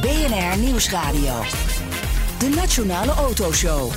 [0.00, 1.42] BNR Nieuwsradio.
[2.38, 3.92] De Nationale Autoshow.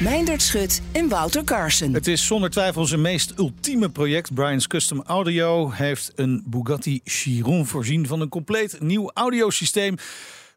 [0.00, 1.94] Meindert Schut en Wouter Carson.
[1.94, 4.34] Het is zonder twijfel zijn meest ultieme project.
[4.34, 9.96] Brian's Custom Audio heeft een Bugatti Chiron voorzien van een compleet nieuw audiosysteem.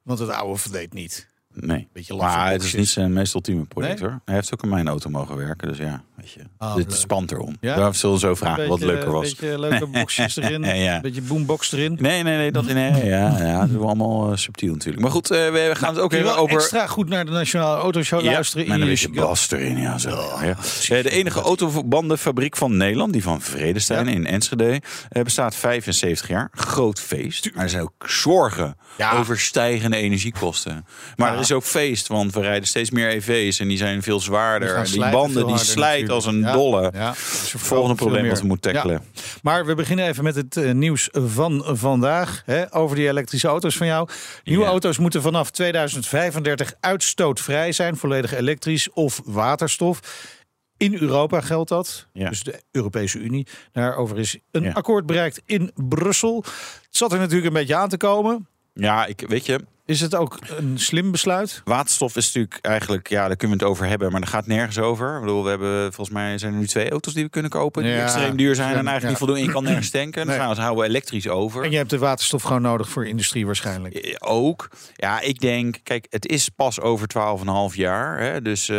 [0.04, 1.28] Want het oude verdeed niet.
[1.60, 1.88] Nee.
[1.94, 4.10] Beetje maar het is niet zijn meest ultieme project Nee?
[4.10, 4.20] hoor.
[4.26, 5.68] Hij heeft ook in mijn auto mogen werken.
[5.68, 6.40] Dus ja, weet je.
[6.60, 7.56] Oh, Dit spant erom.
[7.62, 7.76] Ja?
[7.76, 9.30] Daarom zullen ze zo vragen wat leuker was.
[9.30, 10.64] Een beetje leuke boxjes erin.
[10.64, 10.96] Ja.
[10.96, 11.98] Een beetje boombox erin.
[12.02, 12.52] Nee, nee, nee.
[12.52, 15.02] Dat, nee ja, ja, dat is allemaal eh, subtiel natuurlijk.
[15.04, 16.56] Maar goed, eh, we gaan het ook je even over...
[16.56, 18.68] extra goed naar de Nationale Autoshow Ja, luisteren.
[18.68, 19.98] met een je beetje bas erin, ja.
[19.98, 20.10] Zo,
[20.42, 20.56] ja.
[20.90, 24.82] Eh, De enige autobandenfabriek van Nederland, die van Vredestein in Enschede,
[25.24, 26.50] bestaat 75 jaar.
[26.52, 27.52] Groot feest.
[27.54, 28.78] Maar er zijn ook zorgen
[29.14, 30.86] over stijgende energiekosten.
[31.16, 34.26] Maar is ook feest, want we rijden steeds meer EV's en die zijn veel Die
[34.26, 34.76] zwaarder.
[34.76, 36.92] Die, slijten banden die slijten als een dolle.
[36.94, 39.02] Ja, Volgende probleem wat we moeten tackelen.
[39.42, 42.42] Maar we beginnen even met het eh, nieuws van vandaag.
[42.46, 44.10] Hè, over die elektrische auto's van jou.
[44.44, 47.98] Nieuwe auto's moeten vanaf 2035 uitstootvrij zijn.
[47.98, 50.00] Volledig elektrisch of waterstof.
[50.78, 52.08] In Europa geldt dat.
[52.14, 52.30] Ja.
[52.30, 53.48] Dus de Europese Unie.
[53.72, 54.72] Daarover is een Ja.
[54.72, 56.36] akkoord bereikt in Brussel.
[56.82, 58.48] Het zat er natuurlijk een beetje aan te komen.
[58.74, 61.62] Ja, ik, weet je, Is het ook een slim besluit?
[61.64, 64.78] Waterstof is natuurlijk eigenlijk, ja, daar kunnen we het over hebben, maar daar gaat nergens
[64.80, 65.16] over.
[65.16, 67.84] Ik bedoel, we hebben volgens mij zijn er nu twee auto's die we kunnen kopen
[67.84, 68.90] die Ja, extreem duur zijn en ja.
[68.90, 69.46] eigenlijk niet voldoen.
[69.46, 70.14] Je kan nergens tanken.
[70.26, 70.38] Dan Nee.
[70.38, 71.64] gaan we houden we elektrisch over.
[71.64, 73.94] En je hebt de waterstof gewoon nodig voor industrie waarschijnlijk.
[73.96, 74.70] Eh, Ook.
[74.96, 77.08] Ja, ik denk, kijk, het is pas over
[77.72, 78.20] 12,5 jaar.
[78.20, 78.78] Hè, dus, eh,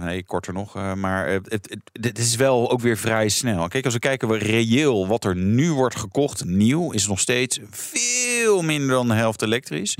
[0.00, 0.76] nee, korter nog.
[0.76, 3.68] eh, maar het, het, is wel ook weer vrij snel.
[3.68, 7.58] Kijk, als we kijken we reëel wat er nu wordt gekocht, nieuw, is nog steeds
[7.70, 9.94] veel minder dan de helft elektrisch.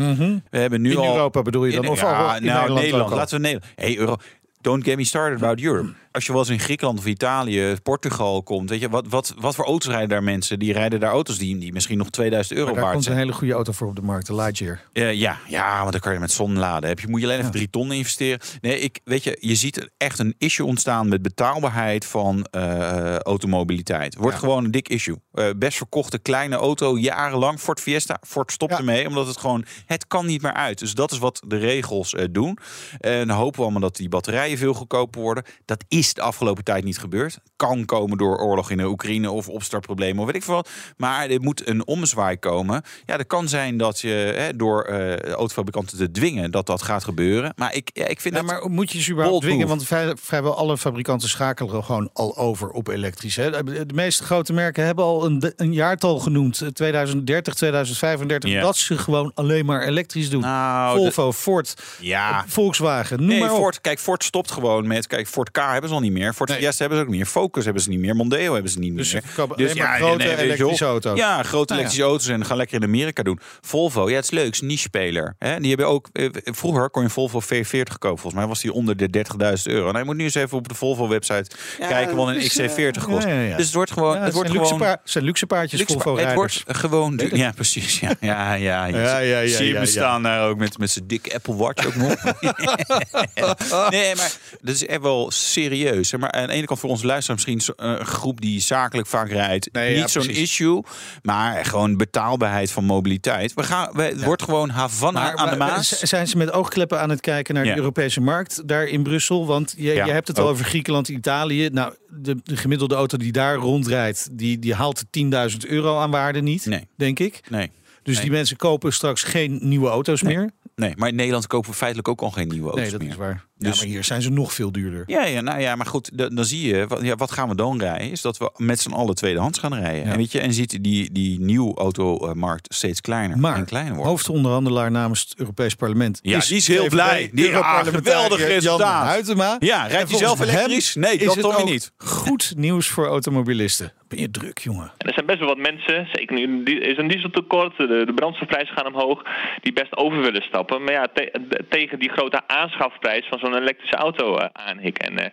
[0.50, 1.04] We hebben nu In al.
[1.16, 1.84] Europa bedoel je dan?
[1.84, 2.74] In- Of ja, al- nou, in Nederland.
[2.80, 3.16] Nederland al?
[3.16, 3.72] Laten we Nederland.
[3.76, 4.16] Hey, Euro.
[4.60, 5.92] Don't get me started about Europe.
[6.16, 9.54] Als je wel eens in Griekenland of Italië, Portugal komt, weet je, wat, wat, wat
[9.54, 10.58] voor auto's rijden daar mensen?
[10.58, 13.12] Die rijden daar auto's die, die misschien nog 2000 euro Maar daar waard komt een
[13.12, 13.24] zijn.
[13.26, 14.80] hele goede auto voor op de markt, de Lightyear.
[14.92, 16.88] Eh, ja, ja, want dan kan je met zon laden.
[16.88, 18.40] Heb je, moet je alleen even drie ton investeren.
[18.60, 24.14] Nee, ik, weet je, je ziet echt een issue ontstaan met betaalbaarheid van eh, automobiliteit.
[24.16, 24.40] Wordt Ja.
[24.40, 25.16] gewoon een dik issue.
[25.32, 27.58] Eh, best verkochte kleine auto, jarenlang.
[27.60, 28.78] Ford Fiesta, Ford stopt Ja.
[28.78, 30.78] ermee, omdat het gewoon, het kan niet meer uit.
[30.78, 32.58] Dus dat is wat de regels doen.
[32.98, 35.44] En dan hopen we allemaal dat die batterijen veel goedkoper worden.
[35.64, 37.38] Dat is de afgelopen tijd niet gebeurd.
[37.56, 40.68] Kan komen door oorlog in de Oekraïne of opstartproblemen of weet ik veel wat.
[40.96, 42.82] Maar er moet een ommezwaai komen.
[43.06, 47.04] Ja, dat kan zijn dat je hè, door eh, autofabrikanten te dwingen dat dat gaat
[47.04, 47.52] gebeuren.
[47.56, 48.50] Maar ik, ja, ik vind Ja, dat...
[48.50, 49.68] maar moet je ze überhaupt dwingen?
[49.68, 53.36] Want vrij- vrijwel alle fabrikanten schakelen gewoon al over op elektrisch.
[53.36, 53.50] Hè?
[53.64, 56.60] De meeste grote merken hebben al een, een jaartal genoemd.
[56.60, 58.50] eh, 2030, 2035.
[58.50, 58.60] Ja.
[58.60, 60.40] Dat ze gewoon alleen maar elektrisch doen.
[60.40, 62.30] Nou, Volvo, Ford, Ja.
[62.30, 63.56] eh, Volkswagen, noem Nee, maar op.
[63.56, 65.06] Ford, kijk, Ford stopt gewoon met.
[65.06, 66.32] Kijk, Ford K hebben ze al niet meer.
[66.32, 66.58] Ford Nee.
[66.58, 67.28] Fiesta hebben ze ook niet meer.
[67.30, 68.16] Focus hebben ze niet meer.
[68.16, 69.46] Mondeo hebben ze niet Dus ze meer.
[69.56, 71.18] maar ja, grote elektrische auto's.
[71.18, 71.74] Ja, grote Nou ja.
[71.74, 73.38] elektrische auto's en gaan lekker in Amerika doen.
[73.60, 75.34] Volvo, ja, het is leuk, is een niche-speler.
[75.38, 75.58] Hè?
[75.60, 76.08] Die hebben ook.
[76.12, 78.18] eh, Vroeger kon je een Volvo V40 kopen.
[78.18, 79.86] Volgens mij was die onder de 30.000 euro.
[79.86, 83.04] Nou, je moet nu eens even op de Volvo-website kijken wat een dus, eh, XC40
[83.04, 83.26] kost.
[83.26, 83.56] ja, ja, ja.
[83.56, 84.16] Dus het wordt gewoon.
[84.16, 84.80] Ja, het wordt zijn, gewoon.
[84.80, 86.62] luxe zijn luxe paardjes Luxe- Volvo het rijders.
[86.64, 87.36] wordt gewoon duur.
[87.36, 88.00] Ja, precies.
[88.00, 88.86] Ja, ja, ja.
[88.86, 89.90] Ja, ja, ja, zie je ja, me ja.
[89.92, 92.14] staan daar ook met, met zijn dikke Apple Watch ook nog.
[93.90, 95.75] nee, maar dat is echt wel serieus.
[95.84, 96.18] Hè.
[96.18, 99.28] Maar aan de ene kant voor onze luisteraar misschien eh, een groep die zakelijk vaak
[99.30, 99.68] rijdt.
[99.72, 100.82] Nee, ja, niet zo'n issue,
[101.22, 103.54] maar gewoon betaalbaarheid van mobiliteit.
[103.54, 105.88] We gaan, we, het wordt gewoon Havana Maar, aan de Maas.
[105.88, 109.46] z- zijn ze met oogkleppen aan het kijken naar de Europese markt daar in Brussel?
[109.46, 111.68] Want je, je hebt het al over Griekenland, Italië.
[111.72, 116.10] Nou, de, de gemiddelde auto die daar rondrijdt, die, die haalt de 10.000 euro aan
[116.10, 116.88] waarde niet, Nee.
[116.96, 117.40] denk ik.
[117.50, 117.70] Nee.
[118.02, 118.24] Dus Nee.
[118.24, 120.50] die mensen kopen straks geen nieuwe auto's meer.
[120.74, 123.10] nee, maar in Nederland kopen we feitelijk ook al geen nieuwe auto's Nee, dat meer.
[123.10, 123.44] is waar.
[123.58, 125.02] Dus- Ja, maar hier zijn ze nog veel duurder.
[125.06, 127.54] Ja, ja, nou ja, maar goed, dan, dan zie je, wat, ja, wat gaan we
[127.54, 128.10] dan rijden?
[128.10, 130.04] Is dat we met z'n allen tweedehands gaan rijden.
[130.06, 130.10] Ja.
[130.12, 134.10] En weet je, en ziet die, die nieuwe automarkt steeds kleiner Maar en kleiner worden.
[134.10, 137.30] hoofdonderhandelaar namens het Europees Parlement Ja, die is heel VVD blij.
[137.32, 139.04] Die- ah, geweldig resultaat.
[139.06, 139.56] Huitema.
[139.58, 140.94] Ja, rijdt hij zelf elektrisch?
[140.94, 141.92] Nee, is dat het dan weer ook niet.
[141.96, 143.92] Goed nieuws voor automobilisten.
[144.08, 144.92] Ben je druk, jongen?
[144.98, 148.12] En er zijn best wel wat mensen, zeker nu er is een dieseltekort, de, de
[148.14, 149.22] brandstofprijzen gaan omhoog,
[149.62, 150.84] die best over willen stappen.
[150.84, 154.98] Maar ja, te- tegen die grote aanschafprijs van zo'n elektrische auto uh, aanhik.
[154.98, 155.24] En uh,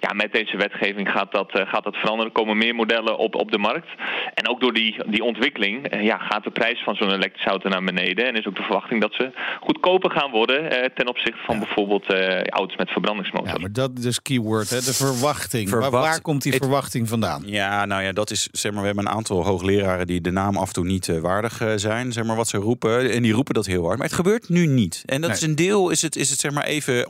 [0.00, 2.32] ja, met deze wetgeving gaat dat, uh, gaat dat veranderen.
[2.32, 3.88] Er komen meer modellen op, op de markt.
[4.34, 7.84] En ook door die, die ontwikkeling ja, gaat de prijs van zo'n elektrische auto naar
[7.84, 8.26] beneden.
[8.26, 9.30] En is ook de verwachting dat ze
[9.60, 12.12] goedkoper gaan worden ten opzichte van bijvoorbeeld
[12.48, 13.48] auto's met verbrandingsmotor.
[13.48, 14.80] Ja, maar dat is keyword, hè?
[14.80, 15.68] de verwachting.
[15.68, 17.42] Verwacht, waar, waar, komt die verwachting vandaan?
[17.46, 20.56] Ja, nou ja, dat is, zeg maar, we hebben een aantal hoogleraren die de naam
[20.56, 23.10] af en toe niet waardig zijn, zeg maar, wat ze roepen.
[23.10, 23.98] En die roepen dat heel hard.
[23.98, 25.02] Maar het gebeurt nu niet.
[25.06, 25.38] En dat nee.
[25.38, 27.08] is een deel, is het, is het zeg maar even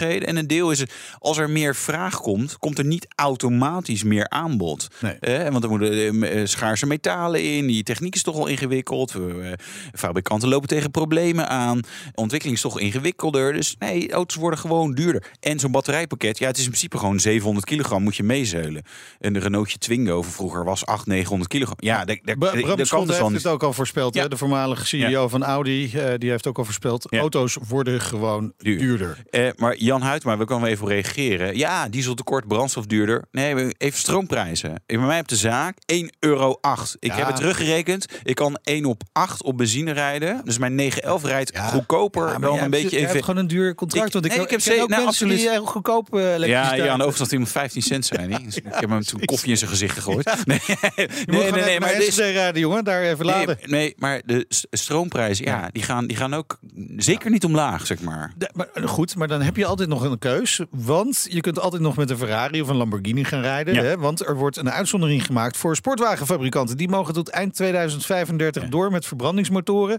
[0.00, 0.28] omstandigheden.
[0.28, 4.28] En een deel is het, als er meer vraag komt, komt er niet automatisch meer
[4.28, 4.88] aanbod.
[5.00, 5.12] Nee.
[5.12, 7.66] Eh, want er moeten eh, schaarse metalen in.
[7.66, 9.14] Die techniek is toch al ingewikkeld.
[9.14, 9.52] Eh,
[9.92, 11.80] fabrikanten lopen tegen problemen aan.
[12.14, 13.52] Ontwikkeling is toch ingewikkelder.
[13.52, 15.24] Dus nee, auto's worden gewoon duurder.
[15.40, 18.82] En zo'n batterijpakket, ja, het is in principe gewoon 700 kilogram moet je meezeulen.
[19.18, 21.76] En de Renaultje Twingo van vroeger was 800, 900 kilogram.
[21.80, 24.14] Ja, daar, daar, Bram daar kan dus heeft het ook al voorspeld.
[24.14, 24.22] Ja.
[24.22, 24.28] Hè?
[24.28, 25.28] De voormalige CEO ja.
[25.28, 27.06] van Audi, uh, die heeft ook al voorspeld.
[27.10, 27.18] Ja.
[27.18, 28.78] Auto's worden gewoon Duur.
[28.78, 29.22] duurder.
[29.30, 31.56] Eh, maar Jan Huytema, we kunnen even reageren.
[31.56, 33.24] Ja, dieseltekort, brandstof duurder.
[33.30, 34.82] Nee, even stroomprijzen.
[34.86, 36.58] Bij mij op de zaak 1,08 euro.
[36.98, 37.14] Ik Ja.
[37.14, 38.06] heb het teruggerekend.
[38.22, 40.40] Ik kan 1 op 8 op benzine rijden.
[40.44, 41.66] Dus mijn 911 rijdt Ja.
[41.68, 42.22] goedkoper.
[42.26, 43.24] Ja, maar wel een hebt- beetje hebt even...
[43.24, 44.06] gewoon een duur contract.
[44.06, 45.38] Ik- want ik, nee, ik heb ken ze- ook nou, die absoluut.
[45.40, 48.28] heel goedkoop eh, Ja, ja, aan de overstand iemand 15 cent zijn.
[48.28, 48.44] die.
[48.44, 50.24] Dus ik heb hem toen een koffie in zijn gezicht gegooid.
[50.44, 52.84] Nee, Je nee, nee, maar dit is- rijden, jongen.
[52.84, 53.58] Daar even laden.
[53.66, 56.58] nee, maar de stroomprijzen, ja, die, gaan, die gaan ook
[56.96, 58.32] zeker niet omlaag, zeg maar.
[58.36, 60.60] De- maar, eh, goed, maar dan heb je altijd nog een keus.
[60.70, 63.74] Want je kunt altijd nog met een Ferrari of een Lamborghini gaan rijden.
[63.74, 63.82] Ja.
[63.82, 63.96] Hè?
[63.98, 66.76] Want er wordt een uitzondering gemaakt voor sportwagenfabrikanten.
[66.76, 69.98] Die mogen tot eind 2035 door met verbrandingsmotoren.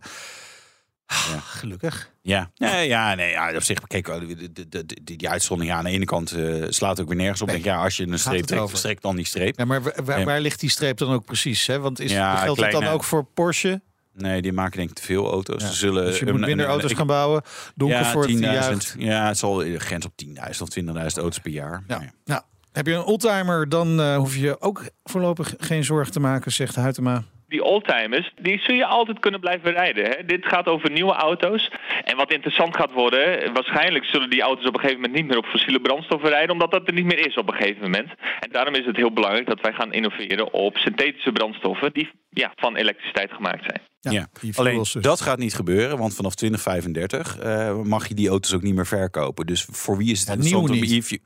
[1.06, 2.10] Ah, Gelukkig.
[2.22, 5.80] Ja, nee, ja, nee, ja, op zich, kijk, de, de, de, die, die uitzondering ja,
[5.80, 7.48] aan de ene kant eh, slaat ook weer nergens op.
[7.48, 7.56] Nee.
[7.56, 8.78] Denk, ja, als je een streep trekt, over?
[8.78, 9.58] strek dan die streep.
[9.58, 10.26] Ja, maar waar, waar, Ja.
[10.26, 11.68] waar ligt die streep dan ook precies?
[11.68, 11.80] Hè?
[11.80, 13.82] Want is, Ja, geldt het dan ook voor Porsche?
[14.14, 15.62] Nee, die maken denk ik te veel auto's.
[15.64, 17.42] Ze zullen Dus je moet minder auto's ik- gaan bouwen.
[17.76, 18.40] Donker ja, voor het 10.000.
[18.44, 18.96] juicht.
[18.98, 21.84] Ja, het zal de grens op 10.000 of 20.000 auto's per jaar.
[21.88, 21.94] Ja.
[21.96, 22.12] Nou ja.
[22.26, 22.42] Nou,
[22.72, 26.52] heb je een oldtimer, dan eh, hoef je je ook voorlopig geen zorgen te maken,
[26.52, 27.24] zegt Huytema.
[27.52, 30.06] Die oldtimers, die zul je altijd kunnen blijven rijden.
[30.06, 30.26] Hè?
[30.26, 31.72] Dit gaat over nieuwe auto's.
[32.04, 35.38] En wat interessant gaat worden, waarschijnlijk zullen die auto's op een gegeven moment niet meer
[35.38, 38.10] op fossiele brandstoffen rijden, omdat dat er niet meer is op een gegeven moment.
[38.40, 42.54] En daarom is het heel belangrijk dat wij gaan innoveren op synthetische brandstoffen die ja,
[42.56, 43.82] van elektriciteit gemaakt zijn.
[44.14, 44.92] Ja, alleen dus.
[44.92, 48.88] dat gaat niet gebeuren, want vanaf 2035 eh, mag je die auto's ook niet meer
[48.88, 49.46] verkopen.
[49.46, 51.22] Dus voor wie is het Ja, interessant nieuw om.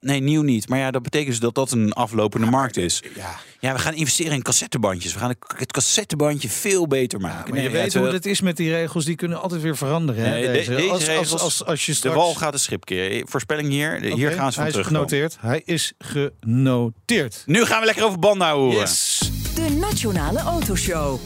[0.00, 0.68] Nee, nieuw niet.
[0.68, 3.02] Maar ja, dat betekent dus dat dat een aflopende markt is.
[3.14, 3.34] Ja.
[3.60, 5.12] Ja, we gaan investeren in cassettebandjes.
[5.12, 7.54] We gaan het cassettebandje veel beter maken.
[7.54, 9.76] Maar je weet het, hoe eh, het is met die regels, die kunnen altijd weer
[9.76, 10.24] veranderen.
[10.24, 10.70] Hè, Nee, de- deze.
[10.70, 12.16] deze als, als, regels- als, als je De straks...
[12.16, 13.28] wal gaat de schip keren.
[13.28, 14.00] Voorspelling hier.
[14.00, 14.86] De- hier gaan ze van Hij is terug.
[14.86, 15.36] genoteerd.
[15.40, 17.42] Hij is genoteerd.
[17.46, 18.78] Nu gaan we lekker over banden houden.
[18.78, 19.30] Yes.
[19.54, 21.18] De Nationale Autoshow.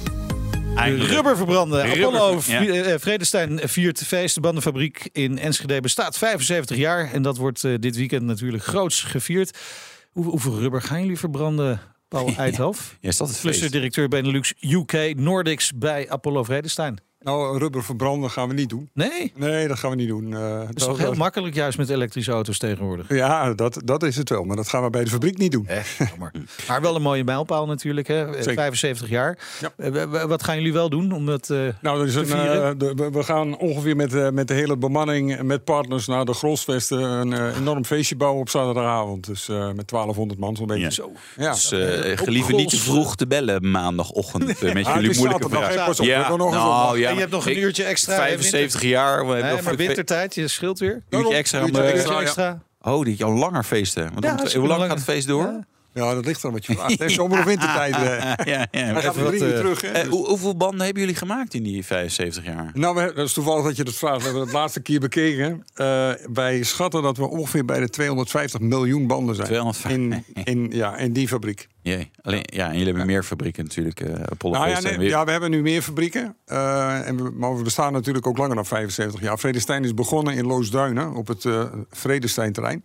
[0.76, 1.10] Eindelijk.
[1.10, 1.82] Rubber verbranden.
[1.86, 2.64] Rubber, Apollo ja.
[2.66, 4.34] eh, Vredestein viert feest.
[4.34, 7.12] De bandenfabriek in Enschede bestaat 75 jaar.
[7.12, 9.58] En dat wordt eh, dit weekend natuurlijk groots gevierd.
[10.10, 12.96] Hoe, hoeveel rubber gaan jullie verbranden, Paul Eidhof?
[13.00, 13.48] Ja, is dat het feest?
[13.48, 16.98] Flusser-directeur Benelux UK Nordics bij Apollo Vredestein.
[17.22, 18.90] Nou, rubber verbranden gaan we niet doen.
[18.94, 19.32] Nee?
[19.36, 20.34] Nee, dat gaan we niet doen.
[20.34, 23.06] Eh, Dat is toch heel makkelijk juist met elektrische auto's tegenwoordig.
[23.08, 24.44] Ja, dat, dat is het wel.
[24.44, 25.68] Maar dat gaan we bij de fabriek niet doen.
[26.10, 26.32] Jammer.
[26.68, 28.24] Maar wel een mooie mijlpaal natuurlijk, hè?
[28.26, 28.54] Eh, Zeker.
[28.54, 29.38] 75 jaar.
[29.60, 29.72] Ja.
[29.90, 31.50] Eh, Wat gaan jullie wel doen om dat...
[31.50, 32.64] eh, Nou, er is te een, vieren?
[32.64, 36.24] eh, de- we- gaan ongeveer met, eh, met de hele bemanning en met partners naar
[36.24, 39.26] de Grosvesten een enorm feestje bouwen op zaterdagavond.
[39.26, 40.82] Dus eh, met 1200 man zo'n beetje.
[40.82, 40.90] Ja.
[40.90, 41.12] Zo.
[41.36, 41.52] Ja.
[41.52, 45.48] Dus eh gelieve niet te vroeg te bellen maandagochtend eh, met jullie het is moeilijke
[45.48, 46.06] nog eens op.
[46.96, 48.12] ja, en je hebt nog een ik- uurtje extra.
[48.12, 49.26] hè, 75 jaar.
[49.28, 51.02] We Nee, maar wintertijd, je scheelt weer.
[51.10, 51.60] uurtje extra.
[51.60, 52.10] Uurtje extra.
[52.10, 52.62] Uurtje extra.
[52.82, 54.02] Oh, die al langer feesten.
[54.12, 54.80] Want Ja, hoe lang.
[54.82, 55.64] gaat het feest door?
[55.92, 56.04] Ja.
[56.04, 56.98] Ja, dat ligt er wat je vraagt.
[56.98, 57.08] hè.
[57.08, 57.94] Zomer of wintertijd.
[57.96, 58.00] eh.
[58.00, 58.66] ja, ja.
[58.70, 59.80] Hij gaat Even er drie wat, uur eh, terug.
[59.80, 59.88] Hè?
[59.88, 62.70] Eh, Dus- hoe- hoeveel banden hebben jullie gemaakt in die 75 jaar?
[62.74, 64.16] Nou, we, dat is toevallig dat je dat vraagt.
[64.18, 65.64] We hebben het laatste keer bekeken.
[65.74, 69.46] Eh, wij schatten dat we ongeveer bij de 250 miljoen banden zijn.
[69.46, 69.90] 250.
[70.44, 71.68] In, in, ja, in die fabriek.
[71.82, 72.10] Jee.
[72.22, 74.02] Alleen, ja, en jullie hebben meer fabrieken natuurlijk.
[74.30, 76.36] Apollo Nou ja, nee, weer- ja, we hebben nu meer fabrieken.
[76.44, 79.38] En we, maar we bestaan natuurlijk ook langer dan 75 jaar.
[79.38, 82.82] Vredestein is begonnen in Loosduinen op het eh Vredestein-terrein.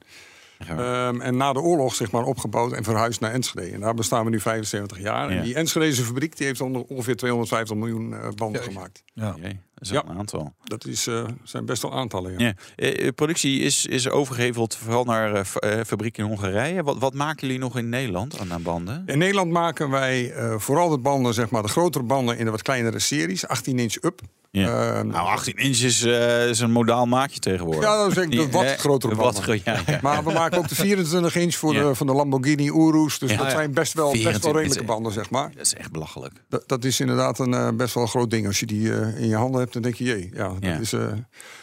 [0.59, 3.71] Ehm, en na de oorlog zeg maar opgebouwd en verhuisd naar Enschede.
[3.71, 5.31] En daar bestaan we nu 75 jaar.
[5.31, 5.37] Ja.
[5.37, 9.03] En die Enschedeze fabriek die heeft onder- ongeveer 250 miljoen eh, banden gemaakt.
[9.13, 9.35] Ja.
[9.79, 10.03] Is Ja.
[10.07, 10.53] een aantal.
[10.63, 12.31] Dat is, eh, zijn best wel aantallen.
[12.31, 12.45] Ja.
[12.45, 12.53] Ja.
[12.75, 16.83] Eh, eh, productie is, is overgeheveld vooral naar eh, fabrieken in Hongarije.
[16.83, 19.03] Wat, wat maken jullie nog in Nederland aan, aan banden?
[19.05, 22.61] In Nederland maken wij vooral de banden, zeg maar, de grotere banden in de wat
[22.61, 24.21] kleinere series, 18 inch up.
[24.51, 25.03] Ja.
[25.03, 26.03] Nou, 18 inch is,
[26.49, 27.83] is een modaal maatje tegenwoordig.
[27.83, 29.61] Ja, dat is denk ik de wat grotere banden.
[30.01, 33.19] Maar we maken ook de 24 inch voor de, van de Lamborghini Urus.
[33.19, 35.51] Dus dat zijn best wel, best 24 wel redelijke banden, zeg maar.
[35.55, 36.33] Dat is echt belachelijk.
[36.49, 39.35] Dat, dat is inderdaad een best wel een groot ding als je die in je
[39.35, 40.77] handen hebt, dan denk je, jee, ja, dat Ja.
[40.79, 40.93] is...
[40.93, 41.11] eh,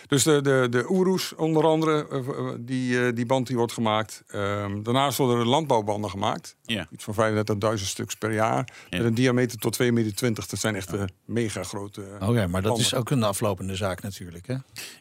[0.09, 3.73] dus de, de, de Urus onder andere, eh, eh, die, eh, die band die wordt
[3.73, 4.23] gemaakt.
[4.27, 6.57] Ehm, daarnaast worden er landbouwbanden gemaakt.
[6.63, 6.87] Ja.
[6.91, 8.69] Iets van 35.000 stuks per jaar.
[8.91, 8.97] Ja.
[8.99, 10.35] Met een diameter tot 2,20 meter.
[10.35, 10.91] Dat zijn echt
[11.25, 12.03] mega grote...
[12.21, 14.47] Oké, maar dat is ook een aflopende zaak natuurlijk.
[14.47, 14.55] Hè?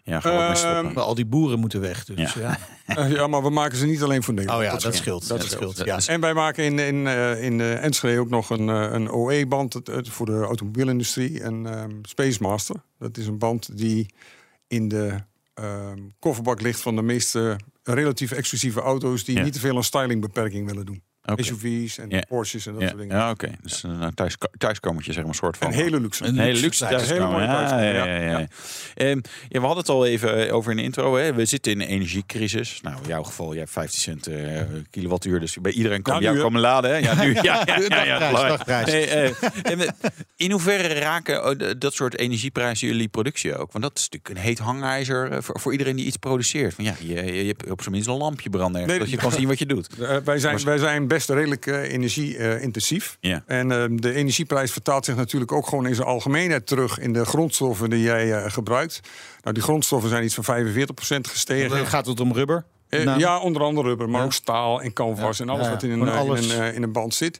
[0.04, 0.54] Ja, gewoon.
[0.56, 2.06] Ehm, al die boeren moeten weg.
[2.06, 2.58] Dus, Ja.
[2.86, 3.06] ja.
[3.08, 4.62] Ja, maar we maken ze niet alleen voor Nederland.
[4.64, 4.96] Oh ja, dat, scheelt.
[4.96, 5.28] scheelt.
[5.28, 5.72] Dat Dat scheelt.
[5.72, 5.88] scheelt.
[5.88, 5.96] Ja.
[5.96, 10.26] Dus- En wij maken in, in, eh, in Enschede ook nog een, een OE-band voor
[10.26, 11.42] de automobielindustrie.
[11.42, 12.76] En ehm Space Master.
[13.02, 14.14] Dat is een band die
[14.68, 15.20] in de
[15.54, 19.24] ehm, kofferbak ligt van de meest eh, relatief exclusieve auto's...
[19.24, 19.44] die Ja.
[19.44, 21.04] niet te veel aan stylingbeperking willen doen.
[21.26, 21.44] Oké.
[21.44, 22.24] SUV's en Ja.
[22.28, 23.16] Porsches en dat soort dingen.
[23.18, 23.50] ja oké.
[23.62, 25.68] Dus een thuis, thuiskomertje, zeg maar, een soort van.
[25.68, 26.24] Een hele luxe.
[26.24, 27.00] Een Een hele luxe Ja,
[27.82, 28.48] ja, ja, ja.
[28.96, 31.16] Ehm, ja, we hadden het al even over in de intro.
[31.18, 31.34] Hè.
[31.34, 32.80] We zitten in een energiecrisis.
[32.82, 35.40] Nou, in jouw geval, je hebt 15 cent eh, kilowattuur.
[35.40, 36.90] Dus bij iedereen kan Ja, jou komen laden.
[36.92, 36.98] Hè?
[36.98, 37.34] Ja, nu.
[37.42, 38.04] Ja, ja, ja,
[38.66, 38.86] ja.
[38.86, 39.32] Nee, eh,
[39.78, 39.92] we-
[40.36, 43.72] in hoeverre raken oh, dat soort energieprijzen jullie productie ook?
[43.72, 46.74] Want dat is natuurlijk een heet hangijzer eh, voor, voor iedereen die iets produceert.
[46.74, 48.88] Van, ja, je, je, hebt op zijn minst een lampje branden.
[48.88, 50.00] Nee, dat je kan zien wat je doet.
[50.00, 53.18] Eh, wij, zijn, wij zijn best redelijk eh, energie-intensief.
[53.20, 53.44] Ja.
[53.48, 57.26] En eh, de energieprijs vertaalt zich natuurlijk ook gewoon in zijn algemeenheid terug in de
[57.26, 59.00] grondstoffen die jij eh, gebruikt.
[59.42, 61.70] Nou, die grondstoffen zijn iets van 45% gestegen.
[61.70, 62.66] Dan gaat het om rubber?
[62.92, 64.26] Eh, ja, onder andere rubber, maar Ja.
[64.26, 65.44] ook staal en canvas Ja.
[65.44, 66.22] en alles wat in een, eh.
[66.26, 67.40] In, een, eh, in een band zit.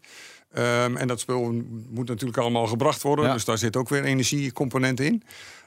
[0.54, 3.26] Ehm, en dat spul moet natuurlijk allemaal gebracht worden.
[3.26, 3.34] Ja.
[3.34, 5.24] Dus daar zit ook weer een energiecomponent in.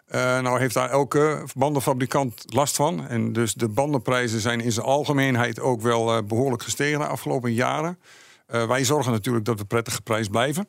[0.06, 3.08] Eh, nou heeft daar elke bandenfabrikant last van.
[3.08, 7.52] En dus de bandenprijzen zijn in zijn algemeenheid ook wel eh, behoorlijk gestegen de afgelopen
[7.52, 7.98] jaren.
[8.46, 10.68] Eh, wij zorgen natuurlijk dat we prettig geprijsd blijven.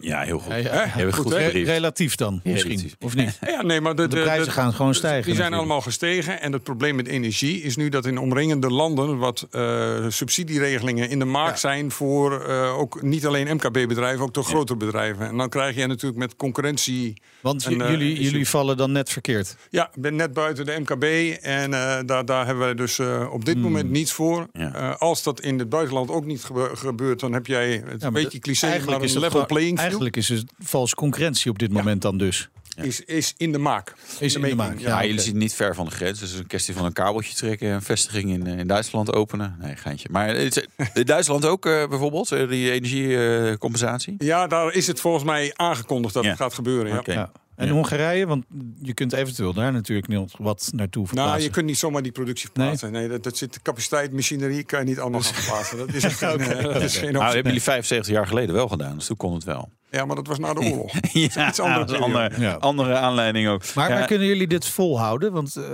[0.00, 0.52] Ja, heel goed.
[0.52, 0.84] Ja, ja.
[0.84, 1.32] Heel goed?
[1.32, 2.70] Re- relatief dan, misschien.
[2.70, 2.96] Relatief.
[3.00, 3.38] Of niet?
[3.46, 5.58] Ja, nee, maar De prijzen gaan gewoon stijgen Die zijn natuurlijk.
[5.60, 6.40] allemaal gestegen.
[6.40, 11.18] En het probleem met energie is nu dat in omringende landen wat eh, subsidieregelingen in
[11.18, 11.68] de markt Ja.
[11.68, 15.26] zijn voor eh, ook niet alleen MKB-bedrijven, ook door grotere bedrijven.
[15.28, 17.22] En dan krijg je natuurlijk met concurrentie.
[17.40, 19.56] Want En, eh, jullie, jullie vallen dan net verkeerd.
[19.70, 21.04] Ja, ik ben net buiten de MKB
[21.42, 24.46] en eh, daar, daar hebben wij dus eh, op dit moment niets voor.
[24.52, 24.74] Ja.
[24.74, 28.06] Eh, als dat in het buitenland ook niet gebe- gebeurt, dan heb jij het Ja,
[28.06, 30.94] een beetje de- cliché, eigenlijk maar is een level playing field Eigenlijk is het valse
[30.94, 32.48] concurrentie op dit moment dan dus.
[32.82, 33.94] is, is in de maak.
[34.18, 34.88] Is in de maak, ja.
[34.88, 35.04] Ja, oké.
[35.04, 36.18] jullie zitten niet ver van de grens.
[36.18, 39.12] Dus het is een kwestie van een kabeltje trekken, een vestiging in, eh, in Duitsland
[39.12, 39.56] openen.
[39.60, 40.08] Nee, geintje.
[40.10, 44.14] Maar het is- in Duitsland ook eh, bijvoorbeeld, eh, die energiecompensatie?
[44.18, 46.28] Ja, daar is het volgens mij aangekondigd dat Ja.
[46.28, 46.92] het gaat gebeuren.
[46.92, 46.98] Ja.
[46.98, 47.30] Oké.
[47.56, 47.72] En Ja.
[47.72, 48.44] Hongarije, want
[48.82, 51.34] je kunt eventueel daar natuurlijk nog wat naartoe verplaatsen.
[51.34, 52.92] Nou, je kunt niet zomaar die productie verplaatsen.
[52.92, 55.78] Nee, dat, dat zit de capaciteit, machinerie kan je niet allemaal gaan verplaatsen.
[55.78, 58.68] Dat is echt geen, eh, dat is geen Nou, hebben jullie 75 jaar geleden wel
[58.68, 59.68] gedaan, dus toen kon het wel.
[59.90, 60.92] Ja, maar dat was na de oorlog.
[61.12, 62.24] Ja, iets andere dat is een periode.
[62.24, 62.52] andere, Ja.
[62.54, 63.74] andere aanleiding ook.
[63.74, 65.32] Maar, Ja, maar kunnen jullie dit volhouden?
[65.32, 65.64] Want eh,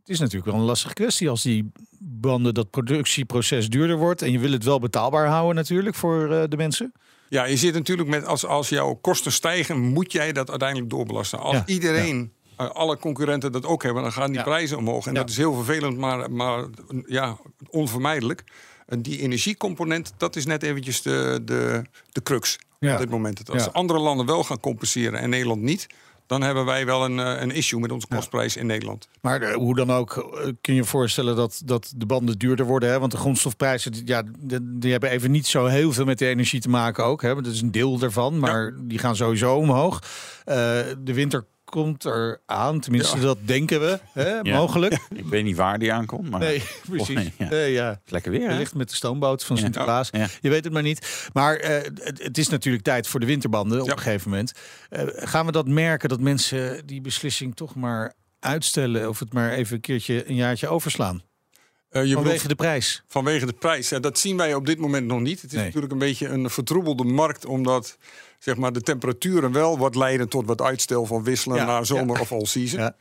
[0.00, 4.22] het is natuurlijk wel een lastige kwestie als die banden, dat productieproces duurder wordt.
[4.22, 6.92] En je wil het wel betaalbaar houden natuurlijk voor eh, de mensen.
[7.28, 11.38] Ja, je zit natuurlijk met als, als jouw kosten stijgen, moet jij dat uiteindelijk doorbelasten.
[11.38, 14.42] Als Ja, iedereen, eh, alle concurrenten dat ook hebben, dan gaan die Ja.
[14.42, 15.06] prijzen omhoog.
[15.06, 15.20] En Ja.
[15.20, 16.64] dat is heel vervelend, maar, maar
[17.06, 17.36] ja,
[17.70, 18.44] onvermijdelijk.
[18.86, 21.82] En die energiecomponent, dat is net eventjes de, de,
[22.12, 22.92] de crux Ja.
[22.92, 23.50] op dit moment.
[23.50, 23.70] Als Ja.
[23.72, 25.86] andere landen wel gaan compenseren en Nederland niet,
[26.28, 29.08] dan hebben wij wel een, eh, een issue met onze kostprijs in Nederland.
[29.20, 32.66] Maar eh, hoe dan ook, eh, kun je je voorstellen dat, dat de banden duurder
[32.66, 32.88] worden.
[32.90, 32.98] Hè?
[32.98, 36.26] Want de grondstofprijzen, die- ja, die, die hebben even niet zo heel veel met de
[36.26, 37.22] energie te maken ook.
[37.22, 37.34] Hè?
[37.34, 40.02] Dat is een deel daarvan, maar die gaan sowieso omhoog.
[40.44, 43.22] De winter komt er aan, tenminste Ja.
[43.22, 44.28] dat denken we, hè?
[44.38, 44.56] Ja.
[44.56, 44.98] mogelijk.
[45.14, 47.14] Ik weet niet waar die aankomt, maar Nee, precies.
[47.14, 47.48] nee, ja.
[47.48, 48.00] Nee, ja.
[48.06, 48.40] lekker weer.
[48.40, 48.46] hè?
[48.48, 49.58] Wellicht met de stoomboot van.
[49.58, 50.08] Sinterklaas.
[50.12, 50.26] Ja.
[50.40, 51.28] Je weet het maar niet.
[51.32, 54.52] Maar eh, het, het is natuurlijk tijd voor de winterbanden op een gegeven moment.
[54.88, 59.08] Eh, gaan we dat merken dat mensen die beslissing toch maar uitstellen...
[59.08, 61.22] of het maar even een keertje een jaartje overslaan?
[61.90, 63.02] Je Vanwege bedoelt de prijs.
[63.06, 63.88] vanwege de prijs.
[63.88, 65.40] Ja, dat zien wij op dit moment nog niet.
[65.42, 65.64] Het is Nee.
[65.64, 67.98] natuurlijk een beetje een vertroebelde markt, omdat
[68.38, 72.14] zeg maar, de temperaturen wel wat leiden tot wat uitstel van wisselen Ja, naar zomer
[72.16, 72.20] ja.
[72.22, 72.80] of all season.
[72.80, 72.94] Ja.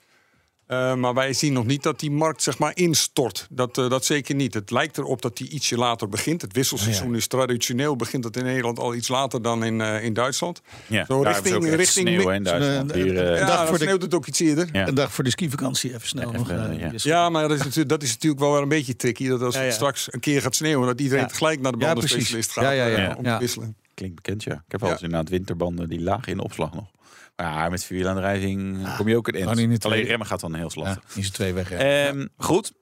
[0.67, 3.47] Eh, maar wij zien nog niet dat die markt zeg maar, instort.
[3.49, 4.53] Dat, eh, dat zeker niet.
[4.53, 6.41] Het lijkt erop dat die ietsje later begint.
[6.41, 10.13] Het wisselseizoen is traditioneel begint het in Nederland al iets later dan in, eh, in
[10.13, 10.61] Duitsland.
[10.87, 12.91] Ja, Zo daar richting- richting sneeuw in Duitsland.
[12.91, 14.69] Zo'n, Hier, Ja, dag dan voor de- sneeuwt het ook iets eerder.
[14.71, 14.87] Ja.
[14.87, 17.03] Een dag voor de skivakantie even snel Even, nog.
[17.03, 17.29] ja.
[17.29, 19.27] maar dat is, natuurlijk, dat is natuurlijk wel weer een beetje tricky.
[19.27, 21.29] Dat als Ja, het straks een keer gaat sneeuwen, dat iedereen Ja.
[21.29, 23.15] tegelijk naar de bandenspecialist gaat Ja, ja, ja.
[23.17, 23.33] om Ja.
[23.33, 23.75] te wisselen.
[23.97, 24.53] Klinkt bekend, ja.
[24.53, 25.05] Ik heb wel eens Ja.
[25.05, 26.85] inderdaad winterbanden die lagen in opslag nog.
[27.43, 30.85] Ja, met vierwielaandrijving kom je ook in Alleen remmen gaat dan heel slap.
[30.85, 31.69] Ja, z'n twee weg.
[31.69, 31.77] ja.
[31.77, 32.73] Ehm, goed,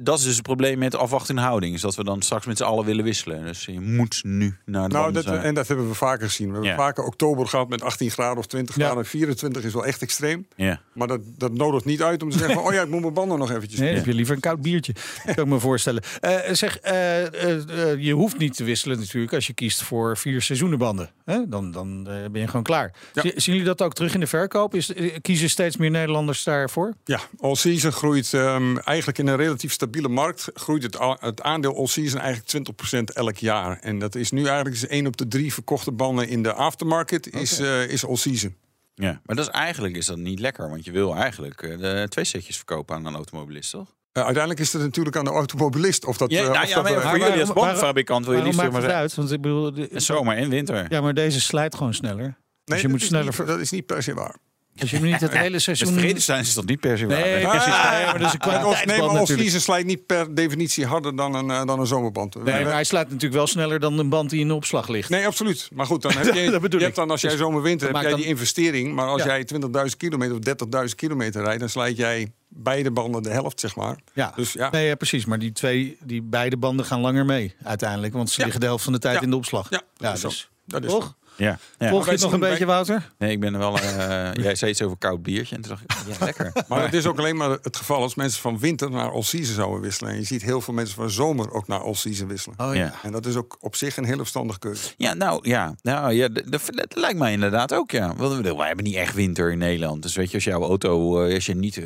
[0.00, 1.74] dat is dus het probleem met afwachtende houding.
[1.74, 3.44] Is dat we dan straks met z'n allen willen wisselen.
[3.44, 6.46] Dus je moet nu naar de Nou, dat, en dat hebben we vaker gezien.
[6.46, 6.76] We hebben Ja.
[6.76, 8.84] vaker oktober gehad met 18 graden of 20 Ja.
[8.86, 9.06] graden.
[9.06, 10.46] 24 is wel echt extreem.
[10.56, 10.80] Ja.
[10.92, 13.14] Maar dat, dat nodigt niet uit om te zeggen: van, oh ja, ik moet mijn
[13.14, 13.80] banden nog eventjes.
[13.80, 14.92] Nee, heb je liever een koud biertje.
[15.24, 16.02] kan ik me voorstellen.
[16.20, 20.42] Eh, zeg, eh, eh, je hoeft niet te wisselen natuurlijk als je kiest voor vier
[20.42, 21.10] seizoenenbanden.
[21.24, 21.48] Hè?
[21.48, 22.92] Dan, dan ben je gewoon klaar.
[23.12, 23.22] Ja.
[23.22, 24.74] Zien jullie dat ook terug in de verkoop?
[24.74, 26.94] Is, eh, kiezen steeds meer Nederlanders daarvoor?
[27.04, 30.48] Ja, all season groeit ehm, eigenlijk in een relatief stabiele markt.
[30.54, 33.78] Groeit het, het aandeel all season eigenlijk 20% elk jaar.
[33.80, 37.32] En dat is nu eigenlijk is één op de drie verkochte banden in de aftermarket
[37.34, 38.56] is, eh, is all season.
[38.94, 42.06] Ja, maar dat is eigenlijk is dat niet lekker, want je wil eigenlijk eh, de
[42.08, 43.94] twee setjes verkopen aan een automobilist, toch?
[44.12, 46.30] Eh, uiteindelijk is het natuurlijk aan de automobilist of dat.
[46.30, 49.14] Ja, nou of ja, dat, maar voor jullie als bandfabrikant wil je het maar uit?
[49.14, 50.86] Want ik bedoel, de- zomer en winter.
[50.88, 52.36] ja, maar deze slijt gewoon sneller.
[52.64, 53.34] Nee, dus je dat moet is sneller.
[53.38, 54.36] niet- dat is niet per se waar.
[54.80, 55.92] Als je hem niet het hele Met seizoen.
[55.92, 57.20] vredestein is dat niet per se waar.
[57.20, 57.46] Nee, Nee.
[57.46, 57.72] precies.
[57.72, 61.34] Ah, Nee, maar dat is een Nee, maar season slijt niet per definitie harder dan
[61.34, 62.34] een, eh, dan een zomerband.
[62.34, 65.08] Nee, maar hij slaat natuurlijk wel sneller dan een band die in de opslag ligt.
[65.10, 65.68] Nee, absoluut.
[65.72, 68.02] Maar goed, dan heb je, Dat bedoel je hebt dan als jij Dus zomerwinter heb
[68.02, 68.94] jij die investering.
[68.94, 69.28] Maar als Ja.
[69.28, 73.76] jij 20.000 kilometer of 30.000 kilometer rijdt, dan slijt jij beide banden de helft, zeg
[73.76, 73.96] maar.
[74.12, 74.70] Ja, Dus ja.
[74.70, 75.24] Nee, ja, precies.
[75.24, 78.12] Maar die twee, die beide banden gaan langer mee uiteindelijk.
[78.12, 78.42] Want ze Ja.
[78.42, 79.22] liggen de helft van de tijd Ja.
[79.22, 79.66] in de opslag.
[79.70, 80.28] Ja, dat is zo.
[80.28, 80.50] dus.
[80.66, 81.16] Dat is Toch?
[81.36, 81.58] Ja.
[81.78, 81.88] ja.
[81.88, 83.12] Volg je het nog een beetje, Wouter?
[83.18, 83.78] Nee, ik ben er wel.
[83.78, 86.52] eh, jij zei iets over koud biertje en toen dacht ik, ja, lekker.
[86.68, 89.80] Maar het is ook alleen maar het geval als mensen van winter naar all-season zouden
[89.80, 90.12] wisselen.
[90.12, 92.58] En je ziet heel veel mensen van zomer ook naar all-season wisselen.
[92.60, 92.92] Oh ja.
[93.02, 94.88] En dat is ook op zich een hele verstandige keuze.
[94.96, 98.14] Ja, nou ja, nou, ja dat, dat- dat lijkt mij inderdaad ook, ja.
[98.16, 100.02] Want we- Wij hebben niet echt winter in Nederland.
[100.02, 101.84] Dus weet je, als jouw auto, eh, als je niet eh,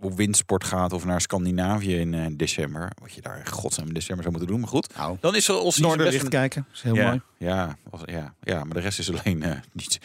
[0.00, 3.94] op windsport gaat of naar Scandinavië in eh, december, wat je daar in godsnaam in
[3.94, 6.66] december zou moeten doen, maar goed, Nou, dan is er ons Noorderlicht kijken.
[6.72, 7.20] is heel ja, mooi.
[7.38, 9.98] Ja, als- ja, ja, maar de rest is alleen eh, niet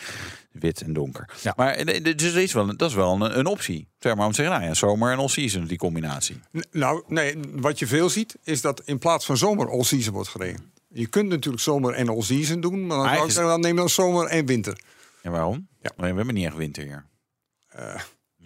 [0.52, 1.30] wit en donker.
[1.42, 1.54] Ja.
[1.56, 3.88] Maar eh, dus dat is wel, dat is wel een, een optie.
[4.00, 6.40] Zeg maar om te zeggen, nou ja, zomer en all-season, die combinatie.
[6.58, 10.30] N- Nou, nee, wat je veel ziet, is dat in plaats van zomer all-season wordt
[10.30, 10.72] gereden.
[10.88, 13.76] Je kunt natuurlijk zomer en all-season doen, maar dan, zou ik Eigenlijk- zeggen, dan neem
[13.76, 14.82] dan zomer en winter.
[15.22, 15.68] En waarom?
[15.82, 15.92] Ja.
[15.98, 17.06] We hebben niet echt winter hier.
[17.68, 17.96] Eh,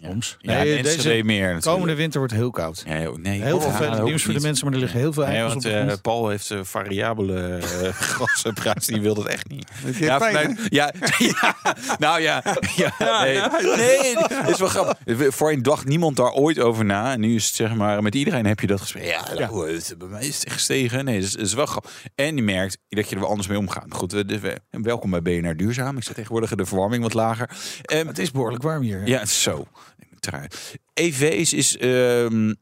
[0.06, 0.38] Soms.
[0.40, 1.62] ja Nee, deze meer natuurlijk.
[1.66, 2.84] Komende winter wordt heel koud.
[2.88, 5.42] Ja, nee, Heel ja, hoop nieuws voor de mensen, maar er liggen heel veel Nee,
[5.44, 6.02] want de eh, grond.
[6.02, 9.72] Paul heeft eh, variabele eh gasprijs, die wil dat echt niet.
[9.98, 11.56] Vanuit- ja, ja,
[12.00, 12.44] nou ja,
[12.76, 12.94] ja,
[13.24, 13.42] nee,
[13.76, 14.98] nee, het is wel grappig.
[15.36, 17.12] Voorheen dacht niemand daar ooit over na.
[17.14, 19.04] En nu is het zeg maar, met iedereen heb je dat gesprek.
[19.04, 21.06] Ja, nou, het- bij mij is het echt gestegen.
[21.06, 21.92] Nee, dat is, wel grappig.
[22.16, 23.86] En je merkt dat je er wel anders mee omgaat.
[23.90, 25.98] Goed, dus we- welkom bij BNR Duurzaam.
[25.98, 27.50] Ik zet tegenwoordig de verwarming wat lager.
[27.82, 29.00] Ehm, Het is behoorlijk warm hier.
[29.00, 29.06] hè?
[29.06, 29.68] ja, het is zo.
[30.20, 30.48] Trui.
[30.94, 32.54] EV's is ehm,